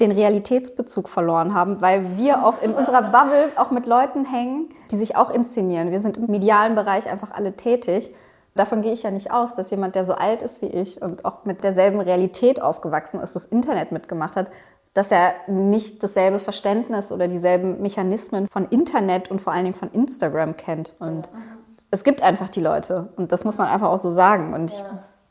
den 0.00 0.12
Realitätsbezug 0.12 1.08
verloren 1.08 1.54
haben, 1.54 1.80
weil 1.80 2.18
wir 2.18 2.44
auch 2.44 2.60
in 2.60 2.74
unserer 2.74 3.02
Bubble 3.02 3.50
auch 3.56 3.70
mit 3.70 3.86
Leuten 3.86 4.24
hängen, 4.24 4.68
die 4.90 4.96
sich 4.96 5.16
auch 5.16 5.30
inszenieren. 5.30 5.90
Wir 5.90 6.00
sind 6.00 6.18
im 6.18 6.26
medialen 6.26 6.74
Bereich 6.74 7.10
einfach 7.10 7.30
alle 7.30 7.56
tätig. 7.56 8.14
Davon 8.54 8.82
gehe 8.82 8.92
ich 8.92 9.02
ja 9.02 9.10
nicht 9.10 9.30
aus, 9.30 9.54
dass 9.54 9.70
jemand, 9.70 9.94
der 9.94 10.04
so 10.04 10.12
alt 10.12 10.42
ist 10.42 10.60
wie 10.60 10.66
ich 10.66 11.00
und 11.00 11.24
auch 11.24 11.44
mit 11.44 11.64
derselben 11.64 12.00
Realität 12.00 12.60
aufgewachsen 12.60 13.20
ist, 13.20 13.34
das 13.34 13.46
Internet 13.46 13.92
mitgemacht 13.92 14.36
hat, 14.36 14.50
dass 14.92 15.10
er 15.10 15.34
nicht 15.46 16.02
dasselbe 16.02 16.38
Verständnis 16.38 17.12
oder 17.12 17.28
dieselben 17.28 17.82
Mechanismen 17.82 18.48
von 18.48 18.66
Internet 18.68 19.30
und 19.30 19.40
vor 19.40 19.52
allen 19.52 19.64
Dingen 19.64 19.76
von 19.76 19.90
Instagram 19.92 20.56
kennt. 20.56 20.94
Und 20.98 21.30
es 21.90 22.02
gibt 22.02 22.22
einfach 22.22 22.48
die 22.48 22.62
Leute 22.62 23.12
und 23.16 23.32
das 23.32 23.44
muss 23.44 23.58
man 23.58 23.68
einfach 23.68 23.88
auch 23.88 23.98
so 23.98 24.10
sagen. 24.10 24.54
Und 24.54 24.72
ich 24.72 24.82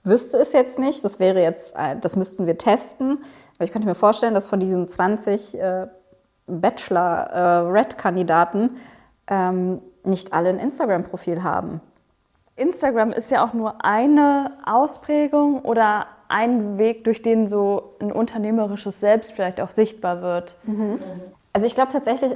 wüsste 0.05 0.37
es 0.37 0.53
jetzt 0.53 0.79
nicht, 0.79 1.03
das 1.03 1.19
wäre 1.19 1.41
jetzt, 1.41 1.75
äh, 1.75 1.97
das 1.99 2.15
müssten 2.15 2.47
wir 2.47 2.57
testen. 2.57 3.17
Aber 3.55 3.65
ich 3.65 3.71
könnte 3.71 3.87
mir 3.87 3.95
vorstellen, 3.95 4.33
dass 4.33 4.49
von 4.49 4.59
diesen 4.59 4.87
20 4.87 5.59
äh, 5.59 5.87
Bachelor-Red-Kandidaten 6.47 8.77
äh, 9.27 9.27
ähm, 9.27 9.81
nicht 10.03 10.33
alle 10.33 10.49
ein 10.49 10.59
Instagram-Profil 10.59 11.43
haben. 11.43 11.81
Instagram 12.55 13.11
ist 13.11 13.31
ja 13.31 13.45
auch 13.45 13.53
nur 13.53 13.83
eine 13.83 14.51
Ausprägung 14.65 15.61
oder 15.61 16.07
ein 16.27 16.77
Weg, 16.77 17.03
durch 17.03 17.21
den 17.21 17.47
so 17.47 17.95
ein 17.99 18.11
unternehmerisches 18.11 18.99
Selbst 18.99 19.31
vielleicht 19.31 19.61
auch 19.61 19.69
sichtbar 19.69 20.21
wird. 20.21 20.55
Mhm. 20.63 20.99
Also 21.53 21.67
ich 21.67 21.75
glaube 21.75 21.91
tatsächlich, 21.91 22.33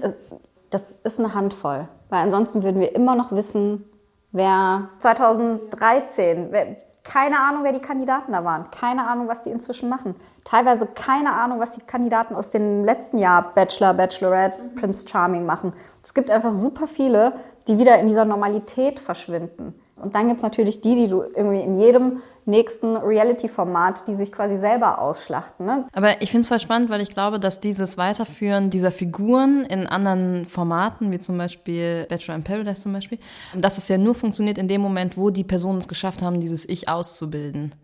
das 0.70 1.00
ist 1.04 1.20
eine 1.20 1.34
Handvoll, 1.34 1.88
weil 2.10 2.20
ansonsten 2.20 2.64
würden 2.64 2.82
wir 2.82 2.96
immer 2.96 3.16
noch 3.16 3.32
wissen, 3.32 3.86
wer 4.32 4.90
2013, 5.00 6.48
wer, 6.52 6.78
keine 7.10 7.40
Ahnung, 7.40 7.64
wer 7.64 7.74
die 7.74 7.80
Kandidaten 7.80 8.34
da 8.34 8.44
waren, 8.46 8.70
keine 8.70 9.08
Ahnung, 9.08 9.28
was 9.28 9.42
die 9.42 9.50
inzwischen 9.50 9.90
machen, 9.90 10.14
teilweise 10.44 10.86
keine 10.86 11.34
Ahnung, 11.34 11.60
was 11.60 11.72
die 11.72 11.82
Kandidaten 11.82 12.36
aus 12.36 12.52
dem 12.52 12.86
letzten 12.86 13.18
Jahr 13.18 13.52
Bachelor, 13.56 13.96
Bachelorette, 13.96 14.62
mhm. 14.62 14.76
Prince 14.76 15.08
Charming 15.08 15.44
machen. 15.44 15.74
Es 16.04 16.14
gibt 16.14 16.30
einfach 16.30 16.54
super 16.54 16.88
viele, 16.88 17.34
die 17.68 17.80
wieder 17.80 17.98
in 17.98 18.06
dieser 18.06 18.26
Normalität 18.26 19.00
verschwinden. 19.00 19.74
Und 20.02 20.16
dann 20.16 20.28
gibt 20.28 20.38
es 20.38 20.44
natürlich 20.44 20.82
die, 20.82 20.96
die 20.96 21.08
du 21.08 21.24
irgendwie 21.24 21.62
in 21.62 21.80
jedem 21.80 22.22
nächsten 22.46 22.98
Reality-Format, 22.98 24.08
die 24.08 24.16
sich 24.16 24.32
quasi 24.32 24.58
selber 24.58 25.00
ausschlachten. 25.00 25.66
Ne? 25.66 25.86
Aber 25.94 26.22
ich 26.22 26.32
finde 26.32 26.42
es 26.42 26.48
voll 26.48 26.60
spannend, 26.60 26.90
weil 26.90 27.02
ich 27.02 27.14
glaube, 27.14 27.40
dass 27.40 27.60
dieses 27.60 27.98
Weiterführen 27.98 28.70
dieser 28.70 28.92
Figuren 28.92 29.66
in 29.66 29.88
anderen 29.88 30.46
Formaten, 30.46 31.12
wie 31.12 31.20
zum 31.20 31.38
Beispiel 31.38 32.08
Bachelor 32.10 32.36
in 32.36 32.44
Paradise 32.44 32.82
zum 32.82 32.94
Beispiel, 32.94 33.20
dass 33.56 33.78
es 33.78 33.88
ja 33.88 33.98
nur 33.98 34.16
funktioniert 34.16 34.58
in 34.58 34.68
dem 34.68 34.82
Moment, 34.82 35.18
wo 35.18 35.30
die 35.30 35.44
Personen 35.44 35.78
es 35.78 35.88
geschafft 35.88 36.22
haben, 36.22 36.40
dieses 36.40 36.68
Ich 36.68 36.90
auszubilden 36.90 37.76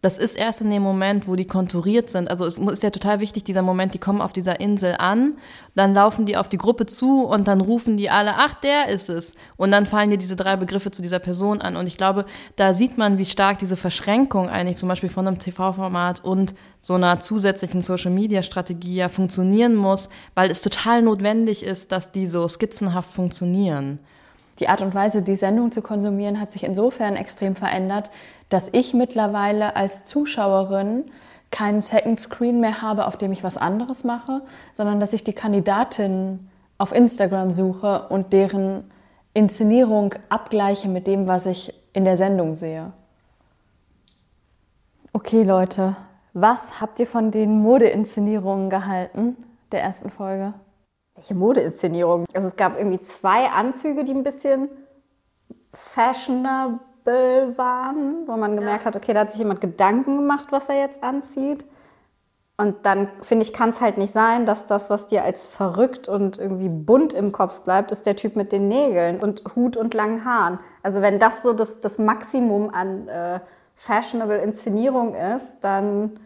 das 0.00 0.18
ist 0.18 0.36
erst 0.36 0.60
in 0.60 0.70
dem 0.70 0.82
Moment, 0.82 1.26
wo 1.26 1.34
die 1.34 1.46
konturiert 1.46 2.10
sind. 2.10 2.30
Also 2.30 2.46
es 2.46 2.58
ist 2.58 2.82
ja 2.82 2.90
total 2.90 3.20
wichtig, 3.20 3.44
dieser 3.44 3.62
Moment, 3.62 3.94
die 3.94 3.98
kommen 3.98 4.20
auf 4.20 4.32
dieser 4.32 4.60
Insel 4.60 4.94
an, 4.98 5.36
dann 5.74 5.94
laufen 5.94 6.24
die 6.24 6.36
auf 6.36 6.48
die 6.48 6.58
Gruppe 6.58 6.86
zu 6.86 7.24
und 7.24 7.48
dann 7.48 7.60
rufen 7.60 7.96
die 7.96 8.10
alle, 8.10 8.34
ach, 8.36 8.54
der 8.54 8.88
ist 8.88 9.08
es. 9.08 9.34
Und 9.56 9.70
dann 9.70 9.86
fallen 9.86 10.10
dir 10.10 10.18
diese 10.18 10.36
drei 10.36 10.56
Begriffe 10.56 10.90
zu 10.90 11.02
dieser 11.02 11.18
Person 11.18 11.60
an. 11.60 11.76
Und 11.76 11.86
ich 11.86 11.96
glaube, 11.96 12.26
da 12.56 12.74
sieht 12.74 12.98
man, 12.98 13.18
wie 13.18 13.24
stark 13.24 13.58
diese 13.58 13.76
Verschränkung 13.76 14.48
eigentlich 14.48 14.76
zum 14.76 14.88
Beispiel 14.88 15.08
von 15.08 15.26
einem 15.26 15.38
TV-Format 15.38 16.24
und 16.24 16.54
so 16.80 16.94
einer 16.94 17.20
zusätzlichen 17.20 17.82
Social-Media-Strategie 17.82 18.94
ja 18.94 19.08
funktionieren 19.08 19.74
muss, 19.74 20.08
weil 20.34 20.50
es 20.50 20.60
total 20.60 21.02
notwendig 21.02 21.64
ist, 21.64 21.92
dass 21.92 22.12
die 22.12 22.26
so 22.26 22.46
skizzenhaft 22.46 23.12
funktionieren 23.12 23.98
die 24.58 24.68
Art 24.68 24.82
und 24.82 24.94
Weise, 24.94 25.22
die 25.22 25.34
Sendung 25.34 25.72
zu 25.72 25.82
konsumieren, 25.82 26.40
hat 26.40 26.52
sich 26.52 26.64
insofern 26.64 27.16
extrem 27.16 27.54
verändert, 27.56 28.10
dass 28.48 28.68
ich 28.72 28.94
mittlerweile 28.94 29.76
als 29.76 30.04
Zuschauerin 30.04 31.04
keinen 31.50 31.80
Second 31.80 32.20
Screen 32.20 32.60
mehr 32.60 32.82
habe, 32.82 33.06
auf 33.06 33.16
dem 33.16 33.32
ich 33.32 33.42
was 33.42 33.56
anderes 33.56 34.04
mache, 34.04 34.42
sondern 34.74 35.00
dass 35.00 35.12
ich 35.12 35.24
die 35.24 35.32
Kandidatin 35.32 36.48
auf 36.76 36.92
Instagram 36.92 37.50
suche 37.50 38.08
und 38.08 38.32
deren 38.32 38.90
Inszenierung 39.34 40.14
abgleiche 40.28 40.88
mit 40.88 41.06
dem, 41.06 41.26
was 41.26 41.46
ich 41.46 41.74
in 41.92 42.04
der 42.04 42.16
Sendung 42.16 42.54
sehe. 42.54 42.92
Okay, 45.12 45.42
Leute, 45.42 45.96
was 46.32 46.80
habt 46.80 46.98
ihr 47.00 47.06
von 47.06 47.30
den 47.30 47.62
Modeinszenierungen 47.62 48.70
gehalten 48.70 49.36
der 49.72 49.82
ersten 49.82 50.10
Folge? 50.10 50.54
Welche 51.18 51.34
Modeinszenierung? 51.34 52.24
Also 52.32 52.46
es 52.46 52.56
gab 52.56 52.78
irgendwie 52.78 53.00
zwei 53.00 53.48
Anzüge, 53.48 54.04
die 54.04 54.12
ein 54.14 54.22
bisschen 54.22 54.68
fashionable 55.72 56.78
waren, 57.56 58.26
wo 58.26 58.36
man 58.36 58.56
gemerkt 58.56 58.86
hat, 58.86 58.94
okay, 58.94 59.12
da 59.12 59.20
hat 59.20 59.30
sich 59.30 59.40
jemand 59.40 59.60
Gedanken 59.60 60.16
gemacht, 60.16 60.48
was 60.50 60.68
er 60.68 60.78
jetzt 60.78 61.02
anzieht. 61.02 61.64
Und 62.56 62.86
dann 62.86 63.08
finde 63.20 63.44
ich, 63.44 63.52
kann 63.52 63.70
es 63.70 63.80
halt 63.80 63.98
nicht 63.98 64.12
sein, 64.12 64.46
dass 64.46 64.66
das, 64.66 64.90
was 64.90 65.06
dir 65.06 65.24
als 65.24 65.46
verrückt 65.46 66.08
und 66.08 66.38
irgendwie 66.38 66.68
bunt 66.68 67.12
im 67.12 67.30
Kopf 67.30 67.60
bleibt, 67.60 67.92
ist 67.92 68.06
der 68.06 68.16
Typ 68.16 68.34
mit 68.34 68.50
den 68.52 68.66
Nägeln 68.66 69.20
und 69.20 69.42
Hut 69.54 69.76
und 69.76 69.94
langen 69.94 70.24
Haaren. 70.24 70.58
Also 70.82 71.00
wenn 71.00 71.18
das 71.18 71.42
so 71.42 71.52
das, 71.52 71.80
das 71.80 71.98
Maximum 71.98 72.70
an 72.70 73.06
äh, 73.08 73.40
fashionable 73.74 74.38
Inszenierung 74.38 75.14
ist, 75.14 75.46
dann 75.60 76.18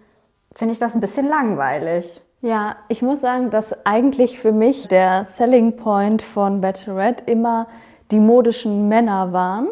finde 0.54 0.72
ich 0.72 0.78
das 0.78 0.94
ein 0.94 1.00
bisschen 1.00 1.28
langweilig. 1.28 2.22
Ja, 2.44 2.74
ich 2.88 3.02
muss 3.02 3.20
sagen, 3.20 3.50
dass 3.50 3.86
eigentlich 3.86 4.40
für 4.40 4.50
mich 4.50 4.88
der 4.88 5.24
Selling 5.24 5.76
Point 5.76 6.22
von 6.22 6.60
Bachelorette 6.60 7.30
immer 7.30 7.68
die 8.10 8.18
modischen 8.18 8.88
Männer 8.88 9.32
waren. 9.32 9.68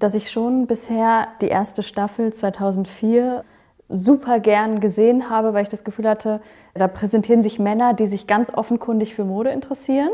Dass 0.00 0.16
ich 0.16 0.32
schon 0.32 0.66
bisher 0.66 1.28
die 1.40 1.46
erste 1.46 1.84
Staffel 1.84 2.32
2004 2.32 3.44
super 3.88 4.40
gern 4.40 4.80
gesehen 4.80 5.30
habe, 5.30 5.54
weil 5.54 5.62
ich 5.62 5.68
das 5.68 5.84
Gefühl 5.84 6.08
hatte, 6.08 6.40
da 6.74 6.88
präsentieren 6.88 7.44
sich 7.44 7.60
Männer, 7.60 7.94
die 7.94 8.08
sich 8.08 8.26
ganz 8.26 8.52
offenkundig 8.52 9.14
für 9.14 9.24
Mode 9.24 9.50
interessieren, 9.50 10.10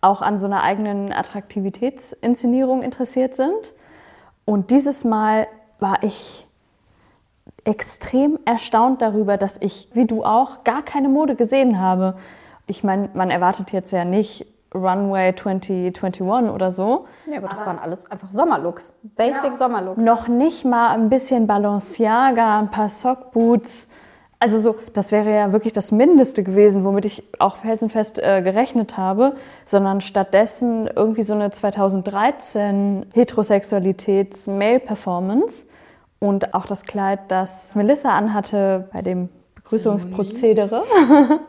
auch 0.00 0.22
an 0.22 0.38
so 0.38 0.46
einer 0.46 0.64
eigenen 0.64 1.12
Attraktivitätsinszenierung 1.12 2.82
interessiert 2.82 3.36
sind. 3.36 3.74
Und 4.44 4.72
dieses 4.72 5.04
Mal 5.04 5.46
war 5.78 6.02
ich 6.02 6.47
extrem 7.68 8.38
erstaunt 8.46 9.02
darüber, 9.02 9.36
dass 9.36 9.60
ich, 9.60 9.90
wie 9.92 10.06
du 10.06 10.24
auch, 10.24 10.64
gar 10.64 10.82
keine 10.82 11.10
Mode 11.10 11.36
gesehen 11.36 11.78
habe. 11.78 12.14
Ich 12.66 12.82
meine, 12.82 13.10
man 13.12 13.30
erwartet 13.30 13.72
jetzt 13.72 13.92
ja 13.92 14.06
nicht 14.06 14.46
Runway 14.74 15.36
2021 15.36 16.50
oder 16.50 16.72
so. 16.72 17.04
Ja, 17.26 17.36
aber 17.38 17.48
das 17.48 17.60
aber 17.60 17.66
waren 17.66 17.78
alles 17.78 18.10
einfach 18.10 18.30
Sommerlooks. 18.30 18.96
Basic 19.02 19.52
ja, 19.52 19.54
Sommerlooks. 19.54 20.02
Noch 20.02 20.28
nicht 20.28 20.64
mal 20.64 20.94
ein 20.94 21.10
bisschen 21.10 21.46
Balenciaga, 21.46 22.58
ein 22.58 22.70
paar 22.70 22.88
Sockboots. 22.88 23.88
Also 24.40 24.60
so, 24.60 24.76
das 24.94 25.12
wäre 25.12 25.34
ja 25.34 25.52
wirklich 25.52 25.74
das 25.74 25.92
Mindeste 25.92 26.42
gewesen, 26.42 26.84
womit 26.84 27.04
ich 27.04 27.22
auch 27.38 27.56
felsenfest 27.56 28.18
äh, 28.18 28.40
gerechnet 28.40 28.96
habe, 28.96 29.36
sondern 29.66 30.00
stattdessen 30.00 30.88
irgendwie 30.94 31.22
so 31.22 31.34
eine 31.34 31.50
2013 31.50 33.04
Heterosexualitäts-Mail-Performance 33.12 35.67
und 36.18 36.54
auch 36.54 36.66
das 36.66 36.84
Kleid, 36.84 37.20
das 37.28 37.74
Melissa 37.74 38.16
anhatte 38.16 38.88
bei 38.92 39.02
dem 39.02 39.28
Begrüßungsprozedere 39.54 40.82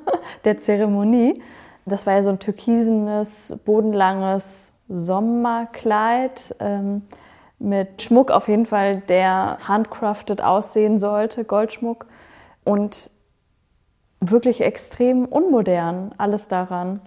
der 0.45 0.57
Zeremonie. 0.59 1.41
Das 1.85 2.05
war 2.05 2.13
ja 2.15 2.21
so 2.21 2.29
ein 2.29 2.39
türkisenes, 2.39 3.57
bodenlanges 3.65 4.73
Sommerkleid 4.89 6.55
ähm, 6.59 7.03
mit 7.57 8.01
Schmuck 8.01 8.31
auf 8.31 8.47
jeden 8.47 8.65
Fall, 8.65 9.01
der 9.01 9.57
handcrafted 9.67 10.41
aussehen 10.41 10.99
sollte, 10.99 11.43
Goldschmuck. 11.43 12.05
Und 12.63 13.11
wirklich 14.21 14.61
extrem 14.61 15.25
unmodern, 15.25 16.13
alles 16.17 16.47
daran. 16.47 16.99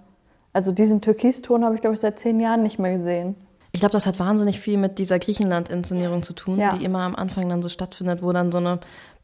Also 0.51 0.71
diesen 0.71 1.01
Türkiston 1.01 1.63
habe 1.63 1.75
ich, 1.75 1.81
glaube 1.81 1.95
ich, 1.95 1.99
seit 1.99 2.19
zehn 2.19 2.39
Jahren 2.39 2.63
nicht 2.63 2.79
mehr 2.79 2.97
gesehen. 2.97 3.35
Ich 3.75 3.79
glaube, 3.79 3.93
das 3.93 4.05
hat 4.05 4.19
wahnsinnig 4.19 4.59
viel 4.59 4.77
mit 4.77 4.99
dieser 4.99 5.17
Griechenland-Inszenierung 5.17 6.21
zu 6.21 6.33
tun, 6.33 6.59
ja. 6.59 6.69
die 6.75 6.85
immer 6.85 6.99
am 6.99 7.15
Anfang 7.15 7.49
dann 7.49 7.63
so 7.63 7.69
stattfindet, 7.69 8.21
wo 8.21 8.31
dann 8.31 8.51
so 8.51 8.59
eine 8.59 8.79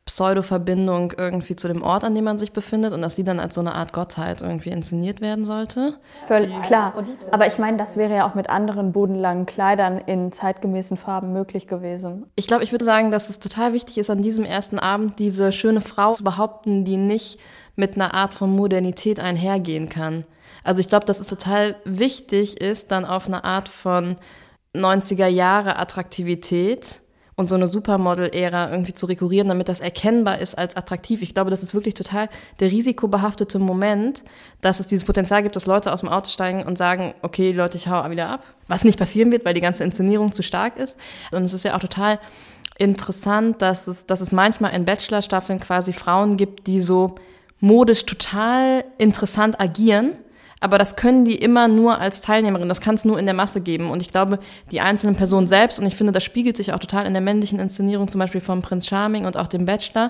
Pseudo-Verbindung 0.06 1.14
irgendwie 1.16 1.56
zu 1.56 1.68
dem 1.68 1.84
Ort, 1.84 2.04
an 2.04 2.16
dem 2.16 2.24
man 2.24 2.40
sich 2.40 2.52
befindet 2.52 2.94
und 2.94 3.02
dass 3.04 3.16
sie 3.16 3.24
dann 3.24 3.40
als 3.40 3.54
so 3.54 3.62
eine 3.62 3.76
Art 3.76 3.94
Gottheit 3.94 4.42
irgendwie 4.42 4.70
inszeniert 4.70 5.22
werden 5.22 5.46
sollte. 5.46 5.94
Völlig 6.28 6.60
klar. 6.64 6.94
Aber 7.30 7.46
ich 7.46 7.60
meine, 7.60 7.78
das 7.78 7.96
wäre 7.96 8.16
ja 8.16 8.28
auch 8.28 8.34
mit 8.34 8.50
anderen 8.50 8.92
bodenlangen 8.92 9.46
Kleidern 9.46 10.00
in 10.00 10.32
zeitgemäßen 10.32 10.98
Farben 10.98 11.32
möglich 11.32 11.68
gewesen. 11.68 12.26
Ich 12.36 12.48
glaube, 12.48 12.64
ich 12.64 12.72
würde 12.72 12.86
sagen, 12.86 13.12
dass 13.12 13.30
es 13.30 13.38
total 13.38 13.74
wichtig 13.74 14.00
ist, 14.00 14.10
an 14.10 14.24
diesem 14.24 14.46
ersten 14.46 14.80
Abend 14.80 15.20
diese 15.20 15.52
schöne 15.52 15.82
Frau 15.82 16.14
zu 16.14 16.24
behaupten, 16.24 16.84
die 16.84 16.98
nicht 16.98 17.40
mit 17.80 17.96
einer 17.96 18.14
Art 18.14 18.34
von 18.34 18.56
Modernität 18.56 19.20
einhergehen 19.20 19.90
kann. 19.90 20.26
Also 20.64 20.82
ich 20.82 20.88
glaube, 20.88 21.06
dass 21.06 21.20
es 21.20 21.28
total 21.28 21.78
wichtig 21.86 22.62
ist, 22.62 22.92
dann 22.92 23.06
auf 23.06 23.28
eine 23.28 23.44
Art 23.44 23.70
von 23.70 24.18
90er 24.76 25.28
Jahre 25.28 25.78
Attraktivität 25.78 27.02
und 27.36 27.48
so 27.48 27.56
eine 27.56 27.68
Supermodel-Ära 27.68 28.70
irgendwie 28.70 28.94
zu 28.94 29.06
rekurrieren, 29.06 29.48
damit 29.48 29.70
das 29.70 29.80
erkennbar 29.80 30.40
ist 30.40 30.58
als 30.58 30.76
attraktiv. 30.76 31.22
Ich 31.22 31.34
glaube, 31.34 31.50
das 31.50 31.64
ist 31.64 31.74
wirklich 31.74 31.94
total 31.94 32.28
der 32.60 32.70
risikobehaftete 32.70 33.60
Moment, 33.60 34.26
dass 34.60 34.82
es 34.82 34.88
dieses 34.88 35.06
Potenzial 35.06 35.42
gibt, 35.42 35.56
dass 35.56 35.66
Leute 35.66 35.94
aus 35.94 36.02
dem 36.02 36.10
Auto 36.10 36.30
steigen 36.30 36.64
und 36.64 36.78
sagen, 36.78 37.14
okay, 37.22 37.54
Leute, 37.54 37.78
ich 37.78 37.88
hau 37.88 38.08
wieder 38.10 38.28
ab. 38.28 38.44
Was 38.68 38.84
nicht 38.84 39.00
passieren 39.00 39.32
wird, 39.32 39.46
weil 39.46 39.54
die 39.54 39.62
ganze 39.62 39.86
Inszenierung 39.86 40.34
zu 40.34 40.44
stark 40.44 40.78
ist. 40.78 40.98
Und 41.32 41.44
es 41.44 41.54
ist 41.54 41.64
ja 41.64 41.78
auch 41.78 41.80
total 41.80 42.20
interessant, 42.78 43.62
dass 43.62 43.88
es, 43.88 44.06
dass 44.06 44.20
es 44.20 44.34
manchmal 44.34 44.74
in 44.76 44.84
Bachelor-Staffeln 44.84 45.62
quasi 45.62 45.94
Frauen 45.94 46.36
gibt, 46.36 46.68
die 46.68 46.82
so 46.82 47.16
modisch 47.60 48.06
total 48.06 48.86
interessant 48.98 49.60
agieren 49.60 50.14
aber 50.62 50.78
das 50.78 50.96
können 50.96 51.24
die 51.24 51.36
immer 51.36 51.68
nur 51.68 52.00
als 52.00 52.22
Teilnehmerin, 52.22 52.68
das 52.68 52.82
kann 52.82 52.96
es 52.96 53.06
nur 53.06 53.18
in 53.18 53.26
der 53.26 53.34
Masse 53.34 53.62
geben. 53.62 53.90
Und 53.90 54.02
ich 54.02 54.12
glaube, 54.12 54.40
die 54.72 54.82
einzelnen 54.82 55.16
Personen 55.16 55.48
selbst, 55.48 55.80
und 55.80 55.86
ich 55.86 55.96
finde, 55.96 56.12
das 56.12 56.24
spiegelt 56.24 56.58
sich 56.58 56.74
auch 56.74 56.80
total 56.80 57.06
in 57.06 57.14
der 57.14 57.22
männlichen 57.22 57.60
Inszenierung, 57.60 58.08
zum 58.08 58.20
Beispiel 58.20 58.42
vom 58.42 58.62
Prinz 58.62 58.88
Charming 58.88 59.26
und 59.26 59.38
auch 59.38 59.48
dem 59.48 59.66
Bachelor, 59.66 60.10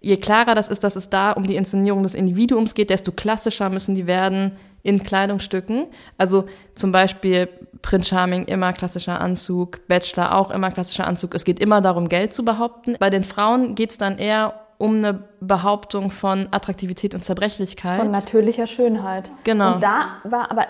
je 0.00 0.18
klarer 0.18 0.54
das 0.54 0.68
ist, 0.68 0.84
dass 0.84 0.96
es 0.96 1.08
da 1.08 1.32
um 1.32 1.46
die 1.46 1.56
Inszenierung 1.56 2.02
des 2.02 2.14
Individuums 2.14 2.74
geht, 2.74 2.90
desto 2.90 3.10
klassischer 3.10 3.70
müssen 3.70 3.94
die 3.94 4.06
werden 4.06 4.54
in 4.82 5.02
Kleidungsstücken. 5.02 5.86
Also 6.18 6.44
zum 6.74 6.92
Beispiel 6.92 7.48
Prince 7.80 8.10
Charming 8.10 8.44
immer 8.44 8.72
klassischer 8.74 9.20
Anzug, 9.20 9.88
Bachelor 9.88 10.34
auch 10.34 10.50
immer 10.50 10.70
klassischer 10.70 11.06
Anzug. 11.06 11.34
Es 11.34 11.44
geht 11.44 11.58
immer 11.58 11.80
darum, 11.80 12.08
Geld 12.08 12.34
zu 12.34 12.44
behaupten. 12.44 12.96
Bei 13.00 13.10
den 13.10 13.24
Frauen 13.24 13.74
geht 13.74 13.90
es 13.90 13.98
dann 13.98 14.18
eher 14.18 14.65
um 14.78 14.96
eine 14.96 15.24
Behauptung 15.40 16.10
von 16.10 16.48
Attraktivität 16.50 17.14
und 17.14 17.22
Zerbrechlichkeit. 17.22 18.00
Von 18.00 18.10
natürlicher 18.10 18.66
Schönheit. 18.66 19.30
Genau. 19.44 19.74
Und 19.74 19.82
da 19.82 20.16
war 20.24 20.50
aber, 20.50 20.66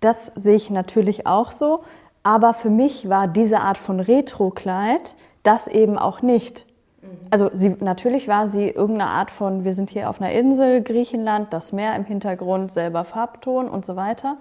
das 0.00 0.26
sehe 0.36 0.54
ich 0.54 0.70
natürlich 0.70 1.26
auch 1.26 1.50
so, 1.50 1.82
aber 2.22 2.54
für 2.54 2.70
mich 2.70 3.08
war 3.08 3.28
diese 3.28 3.60
Art 3.60 3.78
von 3.78 4.00
Retro-Kleid 4.00 5.14
das 5.42 5.68
eben 5.68 5.98
auch 5.98 6.22
nicht. 6.22 6.66
Also 7.30 7.48
sie, 7.52 7.76
natürlich 7.80 8.28
war 8.28 8.46
sie 8.46 8.68
irgendeine 8.68 9.10
Art 9.10 9.30
von, 9.30 9.64
wir 9.64 9.72
sind 9.72 9.90
hier 9.90 10.10
auf 10.10 10.20
einer 10.20 10.32
Insel, 10.32 10.82
Griechenland, 10.82 11.52
das 11.52 11.72
Meer 11.72 11.96
im 11.96 12.04
Hintergrund, 12.04 12.72
selber 12.72 13.04
Farbton 13.04 13.68
und 13.68 13.86
so 13.86 13.96
weiter. 13.96 14.36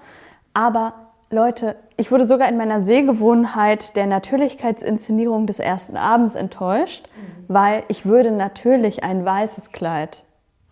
Aber 0.54 0.94
Leute, 1.32 1.76
ich 1.96 2.12
wurde 2.12 2.26
sogar 2.26 2.50
in 2.50 2.58
meiner 2.58 2.82
Sehgewohnheit 2.82 3.96
der 3.96 4.08
Natürlichkeitsinszenierung 4.08 5.46
des 5.46 5.60
ersten 5.60 5.96
Abends 5.96 6.34
enttäuscht, 6.34 7.08
mhm. 7.08 7.44
weil 7.48 7.84
ich 7.88 8.06
würde 8.06 8.32
natürlich 8.32 9.04
ein 9.04 9.24
weißes 9.24 9.72
Kleid, 9.72 10.26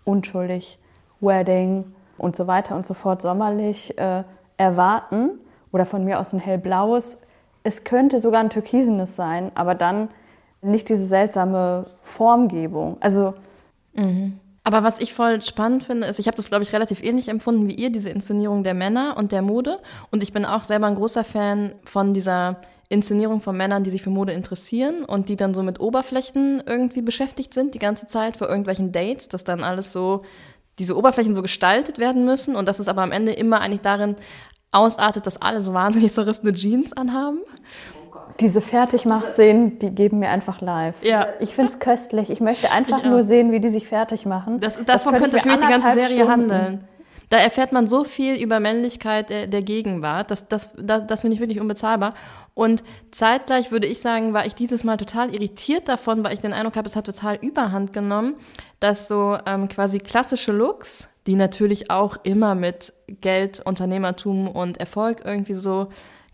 unschuldig, 0.03 0.79
Wedding 1.19 1.93
und 2.17 2.35
so 2.35 2.47
weiter 2.47 2.75
und 2.75 2.87
so 2.87 2.95
fort, 2.95 3.21
sommerlich 3.21 3.97
äh, 3.99 4.23
erwarten 4.57 5.39
oder 5.71 5.85
von 5.85 6.03
mir 6.03 6.19
aus 6.19 6.33
ein 6.33 6.39
hellblaues. 6.39 7.19
Es 7.63 7.83
könnte 7.83 8.19
sogar 8.19 8.41
ein 8.41 8.49
türkisenes 8.49 9.15
sein, 9.15 9.51
aber 9.53 9.75
dann 9.75 10.09
nicht 10.63 10.89
diese 10.89 11.05
seltsame 11.05 11.85
Formgebung. 12.01 12.97
Also 12.99 13.35
mhm. 13.93 14.39
Aber 14.67 14.83
was 14.83 14.99
ich 14.99 15.13
voll 15.13 15.41
spannend 15.41 15.85
finde, 15.85 16.07
ist, 16.07 16.19
ich 16.19 16.27
habe 16.27 16.35
das, 16.35 16.49
glaube 16.49 16.61
ich, 16.61 16.73
relativ 16.73 17.01
ähnlich 17.01 17.29
empfunden 17.29 17.69
wie 17.69 17.75
ihr, 17.75 17.89
diese 17.89 18.09
Inszenierung 18.09 18.63
der 18.63 18.73
Männer 18.73 19.15
und 19.15 19.31
der 19.31 19.41
Mode. 19.41 19.79
Und 20.11 20.23
ich 20.23 20.33
bin 20.33 20.43
auch 20.43 20.65
selber 20.65 20.87
ein 20.87 20.95
großer 20.95 21.23
Fan 21.23 21.75
von 21.85 22.13
dieser 22.13 22.59
Inszenierung 22.89 23.39
von 23.39 23.55
Männern, 23.55 23.83
die 23.83 23.91
sich 23.91 24.01
für 24.01 24.09
Mode 24.09 24.33
interessieren 24.33 25.05
und 25.05 25.29
die 25.29 25.37
dann 25.37 25.53
so 25.53 25.63
mit 25.63 25.79
Oberflächen 25.79 26.61
irgendwie 26.65 27.01
beschäftigt 27.01 27.53
sind 27.53 27.75
die 27.75 27.79
ganze 27.79 28.07
Zeit 28.07 28.35
für 28.35 28.43
irgendwelchen 28.43 28.91
Dates, 28.91 29.29
dass 29.29 29.45
dann 29.45 29.63
alles 29.63 29.93
so, 29.93 30.23
diese 30.79 30.97
Oberflächen 30.97 31.33
so 31.33 31.41
gestaltet 31.41 31.97
werden 31.97 32.25
müssen 32.25 32.57
und 32.57 32.67
dass 32.67 32.79
es 32.79 32.89
aber 32.89 33.03
am 33.03 33.13
Ende 33.13 33.31
immer 33.31 33.61
eigentlich 33.61 33.83
darin 33.83 34.17
ausartet, 34.73 35.25
dass 35.25 35.41
alle 35.41 35.61
so 35.61 35.73
wahnsinnig 35.73 36.11
zerrissene 36.11 36.51
Jeans 36.51 36.91
anhaben. 36.91 37.39
Diese 38.39 38.61
Fertigmachszenen, 38.61 39.79
die 39.79 39.89
geben 39.91 40.19
mir 40.19 40.29
einfach 40.29 40.61
live. 40.61 40.95
Ja. 41.03 41.27
Ich 41.39 41.55
finde 41.55 41.73
es 41.73 41.79
köstlich. 41.79 42.29
Ich 42.29 42.41
möchte 42.41 42.71
einfach 42.71 42.99
ich 42.99 43.05
nur 43.05 43.23
sehen, 43.23 43.51
wie 43.51 43.59
die 43.59 43.69
sich 43.69 43.87
fertig 43.87 44.25
machen. 44.25 44.59
Das, 44.59 44.83
davon 44.83 45.13
das 45.13 45.21
könnte 45.21 45.39
für 45.39 45.47
mich 45.47 45.57
die 45.57 45.67
ganze 45.67 45.93
Serie 45.93 46.23
Stunden. 46.23 46.31
handeln. 46.31 46.87
Da 47.29 47.37
erfährt 47.37 47.73
man 47.73 47.87
so 47.87 48.05
viel 48.05 48.41
über 48.41 48.61
Männlichkeit 48.61 49.29
der, 49.29 49.47
der 49.47 49.61
Gegenwart. 49.61 50.31
Das, 50.31 50.47
das, 50.47 50.73
das, 50.77 51.05
das 51.07 51.21
finde 51.21 51.35
ich 51.35 51.41
wirklich 51.41 51.59
unbezahlbar. 51.59 52.13
Und 52.53 52.83
zeitgleich 53.11 53.69
würde 53.71 53.85
ich 53.85 53.99
sagen, 53.99 54.33
war 54.33 54.45
ich 54.45 54.55
dieses 54.55 54.85
Mal 54.85 54.95
total 54.95 55.33
irritiert 55.35 55.89
davon, 55.89 56.23
weil 56.23 56.33
ich 56.33 56.39
den 56.39 56.53
Eindruck 56.53 56.77
habe, 56.77 56.87
es 56.87 56.95
hat 56.95 57.05
total 57.05 57.35
Überhand 57.35 57.91
genommen, 57.91 58.35
dass 58.79 59.09
so 59.09 59.37
ähm, 59.45 59.67
quasi 59.67 59.99
klassische 59.99 60.53
Looks, 60.53 61.09
die 61.27 61.35
natürlich 61.35 61.91
auch 61.91 62.17
immer 62.23 62.55
mit 62.55 62.93
Geld, 63.19 63.61
Unternehmertum 63.65 64.47
und 64.47 64.77
Erfolg 64.77 65.21
irgendwie 65.25 65.53
so 65.53 65.87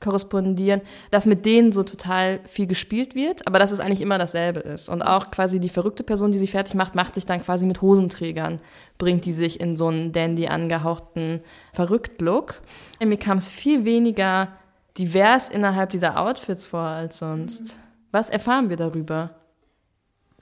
korrespondieren, 0.04 0.82
dass 1.12 1.26
mit 1.26 1.46
denen 1.46 1.72
so 1.72 1.84
total 1.84 2.40
viel 2.46 2.68
gespielt 2.68 3.16
wird, 3.16 3.48
aber 3.48 3.60
dass 3.60 3.72
es 3.72 3.80
eigentlich 3.80 4.02
immer 4.02 4.18
dasselbe 4.18 4.60
ist. 4.60 4.90
Und 4.90 5.02
auch 5.02 5.32
quasi 5.32 5.60
die 5.60 5.70
verrückte 5.70 6.04
Person, 6.04 6.32
die 6.32 6.38
sich 6.38 6.52
fertig 6.52 6.76
macht, 6.76 6.96
macht 6.96 7.16
sich 7.16 7.26
dann 7.26 7.42
quasi 7.42 7.66
mit 7.66 7.82
Hosenträgern, 7.82 8.58
bringt 8.98 9.26
die 9.26 9.34
sich 9.34 9.60
in 9.60 9.76
so 9.78 9.88
einen 9.88 10.12
dandy 10.12 10.48
angehauchten 10.48 11.42
Verrückt-Look. 11.74 12.62
Mir 13.00 13.18
kam 13.18 13.38
es 13.38 13.48
viel 13.48 13.86
weniger 13.86 14.50
divers 14.98 15.50
innerhalb 15.50 15.90
dieser 15.90 16.20
Outfits 16.20 16.68
vor 16.68 16.82
als 16.82 17.18
sonst. 17.18 17.80
Was 18.12 18.30
erfahren 18.30 18.70
wir 18.70 18.78
darüber? 18.78 19.32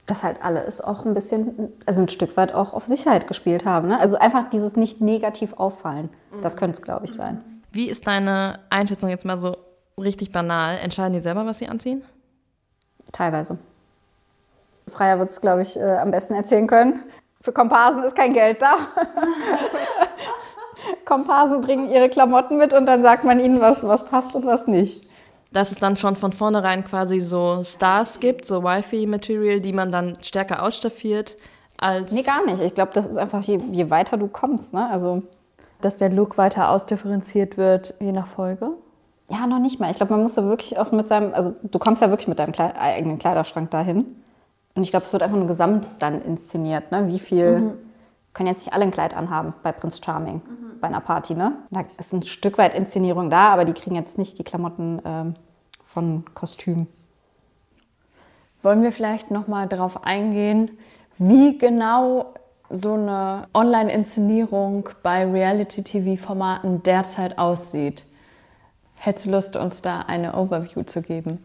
dass 0.06 0.24
halt 0.24 0.42
alle 0.42 0.64
es 0.64 0.80
auch 0.80 1.04
ein 1.04 1.14
bisschen, 1.14 1.72
also 1.86 2.00
ein 2.00 2.08
Stück 2.08 2.36
weit 2.36 2.52
auch 2.54 2.72
auf 2.72 2.84
Sicherheit 2.86 3.28
gespielt 3.28 3.64
haben. 3.64 3.88
Ne? 3.88 4.00
Also 4.00 4.16
einfach 4.18 4.50
dieses 4.50 4.76
nicht 4.76 5.00
negativ 5.00 5.54
auffallen. 5.54 6.08
Das 6.40 6.56
könnte 6.56 6.74
es, 6.74 6.82
glaube 6.82 7.04
ich, 7.04 7.12
sein. 7.12 7.42
Wie 7.72 7.88
ist 7.88 8.06
deine 8.06 8.60
Einschätzung 8.68 9.08
jetzt 9.08 9.24
mal 9.24 9.38
so 9.38 9.56
richtig 9.98 10.30
banal? 10.30 10.76
Entscheiden 10.78 11.14
die 11.14 11.20
selber, 11.20 11.46
was 11.46 11.58
sie 11.58 11.68
anziehen? 11.68 12.04
Teilweise. 13.12 13.58
Freier 14.88 15.18
wird 15.18 15.30
es, 15.30 15.40
glaube 15.40 15.62
ich, 15.62 15.78
äh, 15.78 15.96
am 15.96 16.10
besten 16.10 16.34
erzählen 16.34 16.66
können. 16.66 17.02
Für 17.40 17.52
Komparsen 17.52 18.04
ist 18.04 18.14
kein 18.14 18.34
Geld 18.34 18.60
da. 18.60 18.76
Komparsen 21.06 21.62
bringen 21.62 21.90
ihre 21.90 22.10
Klamotten 22.10 22.58
mit 22.58 22.74
und 22.74 22.84
dann 22.84 23.02
sagt 23.02 23.24
man 23.24 23.40
ihnen, 23.40 23.60
was, 23.60 23.86
was 23.86 24.04
passt 24.04 24.34
und 24.34 24.44
was 24.44 24.66
nicht. 24.66 25.06
Dass 25.50 25.70
es 25.70 25.78
dann 25.78 25.96
schon 25.96 26.16
von 26.16 26.32
vornherein 26.32 26.84
quasi 26.84 27.20
so 27.20 27.62
Stars 27.64 28.20
gibt, 28.20 28.44
so 28.44 28.64
Wi-Fi-Material, 28.64 29.60
die 29.60 29.72
man 29.72 29.90
dann 29.90 30.18
stärker 30.22 30.62
ausstaffiert 30.62 31.36
als. 31.78 32.12
Nee, 32.12 32.22
gar 32.22 32.44
nicht. 32.44 32.62
Ich 32.62 32.74
glaube, 32.74 32.92
das 32.92 33.06
ist 33.06 33.16
einfach, 33.16 33.42
je, 33.42 33.58
je 33.70 33.90
weiter 33.90 34.18
du 34.18 34.28
kommst. 34.28 34.74
Ne? 34.74 34.88
Also 34.90 35.22
dass 35.84 35.96
der 35.96 36.10
Look 36.10 36.38
weiter 36.38 36.70
ausdifferenziert 36.70 37.56
wird, 37.56 37.94
je 38.00 38.12
nach 38.12 38.26
Folge? 38.26 38.70
Ja, 39.30 39.46
noch 39.46 39.58
nicht 39.58 39.80
mal. 39.80 39.90
Ich 39.90 39.96
glaube, 39.96 40.12
man 40.12 40.22
muss 40.22 40.34
da 40.34 40.44
wirklich 40.44 40.78
auch 40.78 40.92
mit 40.92 41.08
seinem, 41.08 41.32
also 41.32 41.54
du 41.62 41.78
kommst 41.78 42.02
ja 42.02 42.10
wirklich 42.10 42.28
mit 42.28 42.38
deinem 42.38 42.52
Kleid 42.52 42.76
eigenen 42.76 43.18
Kleiderschrank 43.18 43.70
dahin. 43.70 44.16
Und 44.74 44.82
ich 44.82 44.90
glaube, 44.90 45.06
es 45.06 45.12
wird 45.12 45.22
einfach 45.22 45.36
nur 45.36 45.46
gesamt 45.46 45.86
dann 45.98 46.22
inszeniert. 46.22 46.92
Ne? 46.92 47.08
Wie 47.08 47.18
viel 47.18 47.60
mhm. 47.60 47.72
können 48.32 48.48
jetzt 48.48 48.66
nicht 48.66 48.74
alle 48.74 48.84
ein 48.84 48.90
Kleid 48.90 49.16
anhaben 49.16 49.54
bei 49.62 49.72
Prince 49.72 50.00
Charming, 50.02 50.36
mhm. 50.36 50.80
bei 50.80 50.88
einer 50.88 51.00
Party. 51.00 51.34
Ne? 51.34 51.52
Da 51.70 51.84
ist 51.98 52.12
ein 52.12 52.22
Stück 52.22 52.58
weit 52.58 52.74
Inszenierung 52.74 53.30
da, 53.30 53.50
aber 53.50 53.64
die 53.64 53.74
kriegen 53.74 53.96
jetzt 53.96 54.18
nicht 54.18 54.38
die 54.38 54.44
Klamotten 54.44 55.00
ähm, 55.04 55.34
von 55.84 56.24
Kostüm. 56.34 56.86
Wollen 58.62 58.82
wir 58.82 58.92
vielleicht 58.92 59.30
noch 59.30 59.48
mal 59.48 59.66
darauf 59.66 60.04
eingehen, 60.04 60.78
wie 61.18 61.58
genau 61.58 62.34
so 62.72 62.94
eine 62.94 63.46
Online-Inszenierung 63.52 64.88
bei 65.02 65.30
Reality-TV-Formaten 65.30 66.82
derzeit 66.82 67.38
aussieht. 67.38 68.06
Hättest 68.96 69.26
du 69.26 69.30
Lust, 69.30 69.56
uns 69.56 69.82
da 69.82 70.00
eine 70.00 70.34
Overview 70.34 70.82
zu 70.84 71.02
geben? 71.02 71.38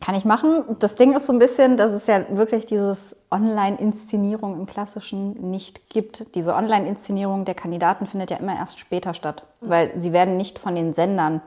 Kann 0.00 0.14
ich 0.14 0.24
machen. 0.24 0.64
Das 0.80 0.94
Ding 0.94 1.14
ist 1.14 1.26
so 1.26 1.32
ein 1.32 1.38
bisschen, 1.38 1.76
dass 1.76 1.92
es 1.92 2.06
ja 2.06 2.26
wirklich 2.30 2.66
dieses 2.66 3.16
Online-Inszenierung 3.30 4.58
im 4.58 4.66
Klassischen 4.66 5.32
nicht 5.50 5.88
gibt. 5.88 6.34
Diese 6.34 6.54
Online-Inszenierung 6.54 7.44
der 7.44 7.54
Kandidaten 7.54 8.06
findet 8.06 8.30
ja 8.30 8.36
immer 8.36 8.56
erst 8.56 8.80
später 8.80 9.14
statt, 9.14 9.44
weil 9.60 9.92
sie 9.98 10.12
werden 10.12 10.36
nicht 10.36 10.58
von 10.58 10.74
den 10.74 10.92
Sendern 10.92 11.40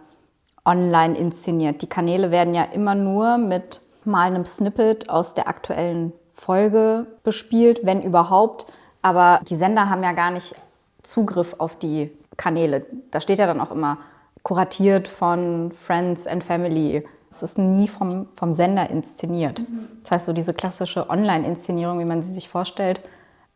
online 0.65 1.17
inszeniert. 1.17 1.81
Die 1.81 1.87
Kanäle 1.87 2.31
werden 2.31 2.53
ja 2.53 2.63
immer 2.63 2.95
nur 2.95 3.37
mit 3.37 3.81
mal 4.05 4.27
einem 4.27 4.45
Snippet 4.45 5.09
aus 5.09 5.33
der 5.33 5.47
aktuellen 5.47 6.13
Folge 6.39 7.06
bespielt, 7.23 7.82
wenn 7.84 8.02
überhaupt. 8.02 8.65
Aber 9.02 9.39
die 9.47 9.56
Sender 9.56 9.89
haben 9.89 10.04
ja 10.04 10.13
gar 10.13 10.32
nicht 10.32 10.56
Zugriff 11.04 11.56
auf 11.58 11.75
die 11.75 12.12
Kanäle. 12.38 12.86
Da 13.12 13.19
steht 13.19 13.39
ja 13.39 13.47
dann 13.47 13.62
auch 13.62 13.71
immer 13.71 13.97
kuratiert 14.43 15.08
von 15.08 15.71
Friends 15.71 16.28
and 16.28 16.43
Family. 16.43 17.06
Es 17.30 17.43
ist 17.43 17.58
nie 17.58 17.88
vom, 17.88 18.28
vom 18.34 18.54
Sender 18.54 18.89
inszeniert. 18.89 19.60
Mhm. 19.60 19.88
Das 20.02 20.12
heißt, 20.12 20.25
so 20.25 20.34
diese 20.34 20.54
klassische 20.54 21.10
Online-Inszenierung, 21.10 21.99
wie 21.99 22.06
man 22.06 22.23
sie 22.23 22.34
sich 22.34 22.49
vorstellt, 22.49 23.02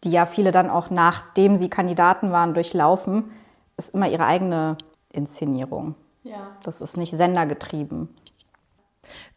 die 0.04 0.12
ja 0.12 0.26
viele 0.26 0.52
dann 0.52 0.70
auch 0.70 0.90
nachdem 0.90 1.56
sie 1.56 1.70
Kandidaten 1.70 2.32
waren 2.32 2.54
durchlaufen, 2.54 3.32
ist 3.78 3.96
immer 3.96 4.10
ihre 4.10 4.26
eigene 4.26 4.78
Inszenierung. 5.12 5.96
Ja. 6.24 6.52
Das 6.64 6.82
ist 6.82 6.98
nicht 6.98 7.16
sendergetrieben. 7.16 8.10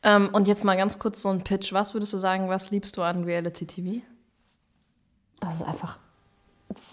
Ähm, 0.02 0.30
und 0.32 0.46
jetzt 0.46 0.64
mal 0.64 0.76
ganz 0.76 0.98
kurz 0.98 1.22
so 1.22 1.28
ein 1.28 1.42
Pitch. 1.42 1.72
Was 1.72 1.94
würdest 1.94 2.12
du 2.12 2.18
sagen, 2.18 2.48
was 2.48 2.70
liebst 2.70 2.96
du 2.96 3.02
an 3.02 3.24
Reality 3.24 3.66
TV? 3.66 4.02
Dass 5.40 5.56
es 5.56 5.62
einfach 5.62 5.98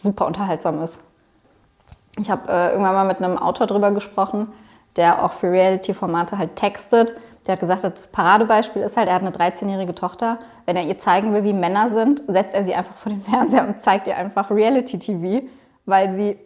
super 0.02 0.28
unterhaltsam 0.28 0.82
ist. 0.82 1.00
Ich 2.20 2.30
habe 2.30 2.52
äh, 2.52 2.70
irgendwann 2.72 2.94
mal 2.94 3.06
mit 3.06 3.18
einem 3.18 3.38
Autor 3.38 3.68
drüber 3.68 3.92
gesprochen, 3.92 4.52
der 4.96 5.24
auch 5.24 5.34
für 5.34 5.52
Reality-Formate 5.52 6.38
halt 6.38 6.56
textet. 6.56 7.16
Der 7.48 7.54
hat 7.54 7.60
gesagt, 7.60 7.84
das 7.84 8.08
Paradebeispiel 8.10 8.84
ist 8.84 8.96
halt, 8.96 9.10
er 9.10 9.16
hat 9.16 9.22
eine 9.22 9.32
13-jährige 9.32 9.96
Tochter. 9.96 10.40
Wenn 10.66 10.76
er 10.76 10.84
ihr 10.84 10.98
zeigen 10.98 11.34
will, 11.34 11.44
wie 11.44 11.54
Männer 11.54 11.90
sind, 11.90 12.24
setzt 12.28 12.54
er 12.54 12.64
sie 12.64 12.76
einfach 12.76 12.96
vor 12.96 13.12
den 13.12 13.22
Fernseher 13.24 13.68
und 13.68 13.82
zeigt 13.82 14.08
ihr 14.08 14.16
einfach 14.16 14.52
Reality-TV, 14.52 15.48
weil 15.86 16.16
sie 16.16 16.38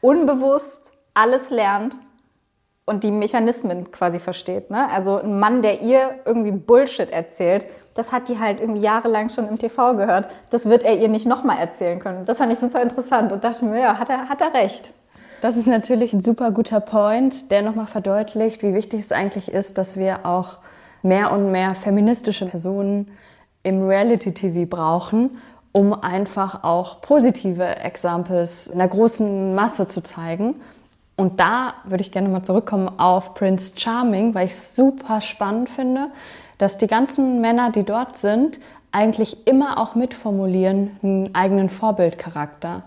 unbewusst 0.00 0.92
alles 1.14 1.50
lernt 1.50 1.96
und 2.86 3.04
die 3.04 3.10
Mechanismen 3.10 3.90
quasi 3.90 4.18
versteht. 4.18 4.70
Ne? 4.70 4.88
Also 4.90 5.18
ein 5.18 5.38
Mann, 5.38 5.62
der 5.62 5.80
ihr 5.80 6.16
irgendwie 6.24 6.50
Bullshit 6.50 7.10
erzählt, 7.10 7.66
das 7.94 8.12
hat 8.12 8.28
die 8.28 8.38
halt 8.38 8.60
irgendwie 8.60 8.82
jahrelang 8.82 9.30
schon 9.30 9.48
im 9.48 9.58
TV 9.58 9.94
gehört. 9.96 10.28
Das 10.50 10.66
wird 10.66 10.82
er 10.82 10.98
ihr 10.98 11.08
nicht 11.08 11.26
nochmal 11.26 11.58
erzählen 11.58 11.98
können. 11.98 12.24
Das 12.24 12.38
fand 12.38 12.52
ich 12.52 12.58
super 12.58 12.82
interessant 12.82 13.32
und 13.32 13.44
dachte 13.44 13.64
mir, 13.64 13.80
ja, 13.80 13.98
hat 13.98 14.10
er, 14.10 14.28
hat 14.28 14.40
er 14.40 14.52
recht. 14.52 14.92
Das 15.40 15.56
ist 15.56 15.66
natürlich 15.66 16.12
ein 16.12 16.20
super 16.20 16.50
guter 16.50 16.80
Point, 16.80 17.50
der 17.50 17.62
nochmal 17.62 17.86
verdeutlicht, 17.86 18.62
wie 18.62 18.74
wichtig 18.74 19.00
es 19.00 19.12
eigentlich 19.12 19.50
ist, 19.50 19.78
dass 19.78 19.96
wir 19.96 20.26
auch 20.26 20.58
mehr 21.02 21.32
und 21.32 21.52
mehr 21.52 21.74
feministische 21.74 22.46
Personen 22.46 23.10
im 23.62 23.86
Reality-TV 23.86 24.66
brauchen 24.66 25.38
um 25.74 25.92
einfach 25.92 26.62
auch 26.62 27.00
positive 27.00 27.64
Examples 27.64 28.68
in 28.68 28.74
einer 28.80 28.88
großen 28.88 29.56
Masse 29.56 29.88
zu 29.88 30.02
zeigen. 30.02 30.54
Und 31.16 31.38
da 31.38 31.74
würde 31.84 32.02
ich 32.02 32.10
gerne 32.10 32.28
mal 32.28 32.42
zurückkommen 32.42 32.98
auf 32.98 33.34
Prince 33.34 33.74
Charming, 33.76 34.34
weil 34.34 34.46
ich 34.46 34.52
es 34.52 34.74
super 34.74 35.20
spannend 35.20 35.70
finde, 35.70 36.08
dass 36.58 36.76
die 36.78 36.88
ganzen 36.88 37.40
Männer, 37.40 37.70
die 37.70 37.84
dort 37.84 38.16
sind, 38.16 38.58
eigentlich 38.90 39.46
immer 39.46 39.78
auch 39.78 39.94
mitformulieren 39.94 40.98
einen 41.02 41.32
eigenen 41.34 41.68
Vorbildcharakter, 41.68 42.82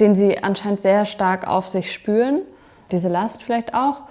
den 0.00 0.14
sie 0.14 0.42
anscheinend 0.42 0.80
sehr 0.82 1.06
stark 1.06 1.46
auf 1.46 1.68
sich 1.68 1.92
spüren, 1.92 2.40
diese 2.92 3.08
Last 3.08 3.42
vielleicht 3.42 3.74
auch. 3.74 4.02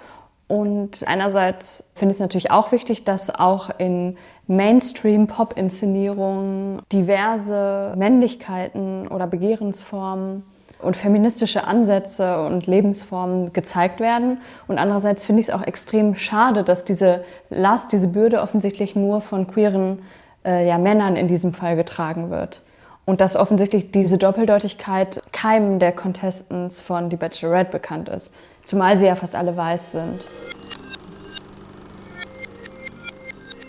Und 0.48 1.06
einerseits 1.06 1.82
finde 1.94 2.12
ich 2.12 2.16
es 2.16 2.20
natürlich 2.20 2.52
auch 2.52 2.72
wichtig, 2.72 3.04
dass 3.04 3.34
auch 3.34 3.70
in 3.78 4.18
Mainstream-Pop-Inszenierungen 4.46 6.82
diverse 6.92 7.94
Männlichkeiten 7.96 9.08
oder 9.08 9.26
Begehrensformen 9.26 10.44
und 10.80 10.96
feministische 10.96 11.66
Ansätze 11.66 12.42
und 12.42 12.66
Lebensformen 12.66 13.52
gezeigt 13.52 14.00
werden. 14.00 14.38
Und 14.68 14.78
andererseits 14.78 15.24
finde 15.24 15.40
ich 15.40 15.48
es 15.48 15.54
auch 15.54 15.62
extrem 15.62 16.14
schade, 16.14 16.64
dass 16.64 16.84
diese 16.84 17.24
Last, 17.48 17.92
diese 17.92 18.08
Bürde 18.08 18.42
offensichtlich 18.42 18.94
nur 18.94 19.20
von 19.20 19.46
queeren 19.46 20.02
äh, 20.44 20.66
ja, 20.66 20.78
Männern 20.78 21.16
in 21.16 21.28
diesem 21.28 21.54
Fall 21.54 21.76
getragen 21.76 22.30
wird. 22.30 22.62
Und 23.04 23.20
dass 23.20 23.36
offensichtlich 23.36 23.92
diese 23.92 24.18
Doppeldeutigkeit 24.18 25.22
keinem 25.32 25.78
der 25.78 25.92
Contestants 25.92 26.80
von 26.80 27.10
The 27.10 27.16
Bachelorette 27.16 27.70
bekannt 27.70 28.08
ist. 28.08 28.34
Zumal 28.64 28.96
sie 28.96 29.06
ja 29.06 29.14
fast 29.14 29.36
alle 29.36 29.56
weiß 29.56 29.92
sind. 29.92 30.26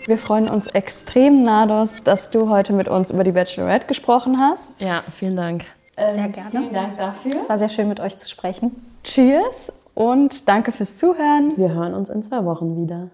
Wir 0.06 0.18
freuen 0.18 0.48
uns 0.48 0.66
extrem, 0.68 1.42
Nados, 1.42 2.02
dass 2.02 2.30
du 2.30 2.48
heute 2.48 2.72
mit 2.72 2.88
uns 2.88 3.10
über 3.10 3.24
die 3.24 3.32
Bachelorette 3.32 3.86
gesprochen 3.86 4.38
hast. 4.40 4.72
Ja, 4.78 5.02
vielen 5.12 5.36
Dank. 5.36 5.66
Sehr 6.14 6.28
gerne. 6.28 6.50
Vielen 6.50 6.72
Dank 6.72 6.96
dafür. 6.96 7.32
Es 7.32 7.48
war 7.48 7.58
sehr 7.58 7.68
schön, 7.68 7.88
mit 7.88 8.00
euch 8.00 8.16
zu 8.18 8.28
sprechen. 8.28 8.84
Cheers 9.04 9.72
und 9.94 10.48
danke 10.48 10.72
fürs 10.72 10.96
Zuhören. 10.96 11.54
Wir 11.56 11.72
hören 11.72 11.94
uns 11.94 12.08
in 12.08 12.22
zwei 12.22 12.44
Wochen 12.44 12.76
wieder. 12.76 13.08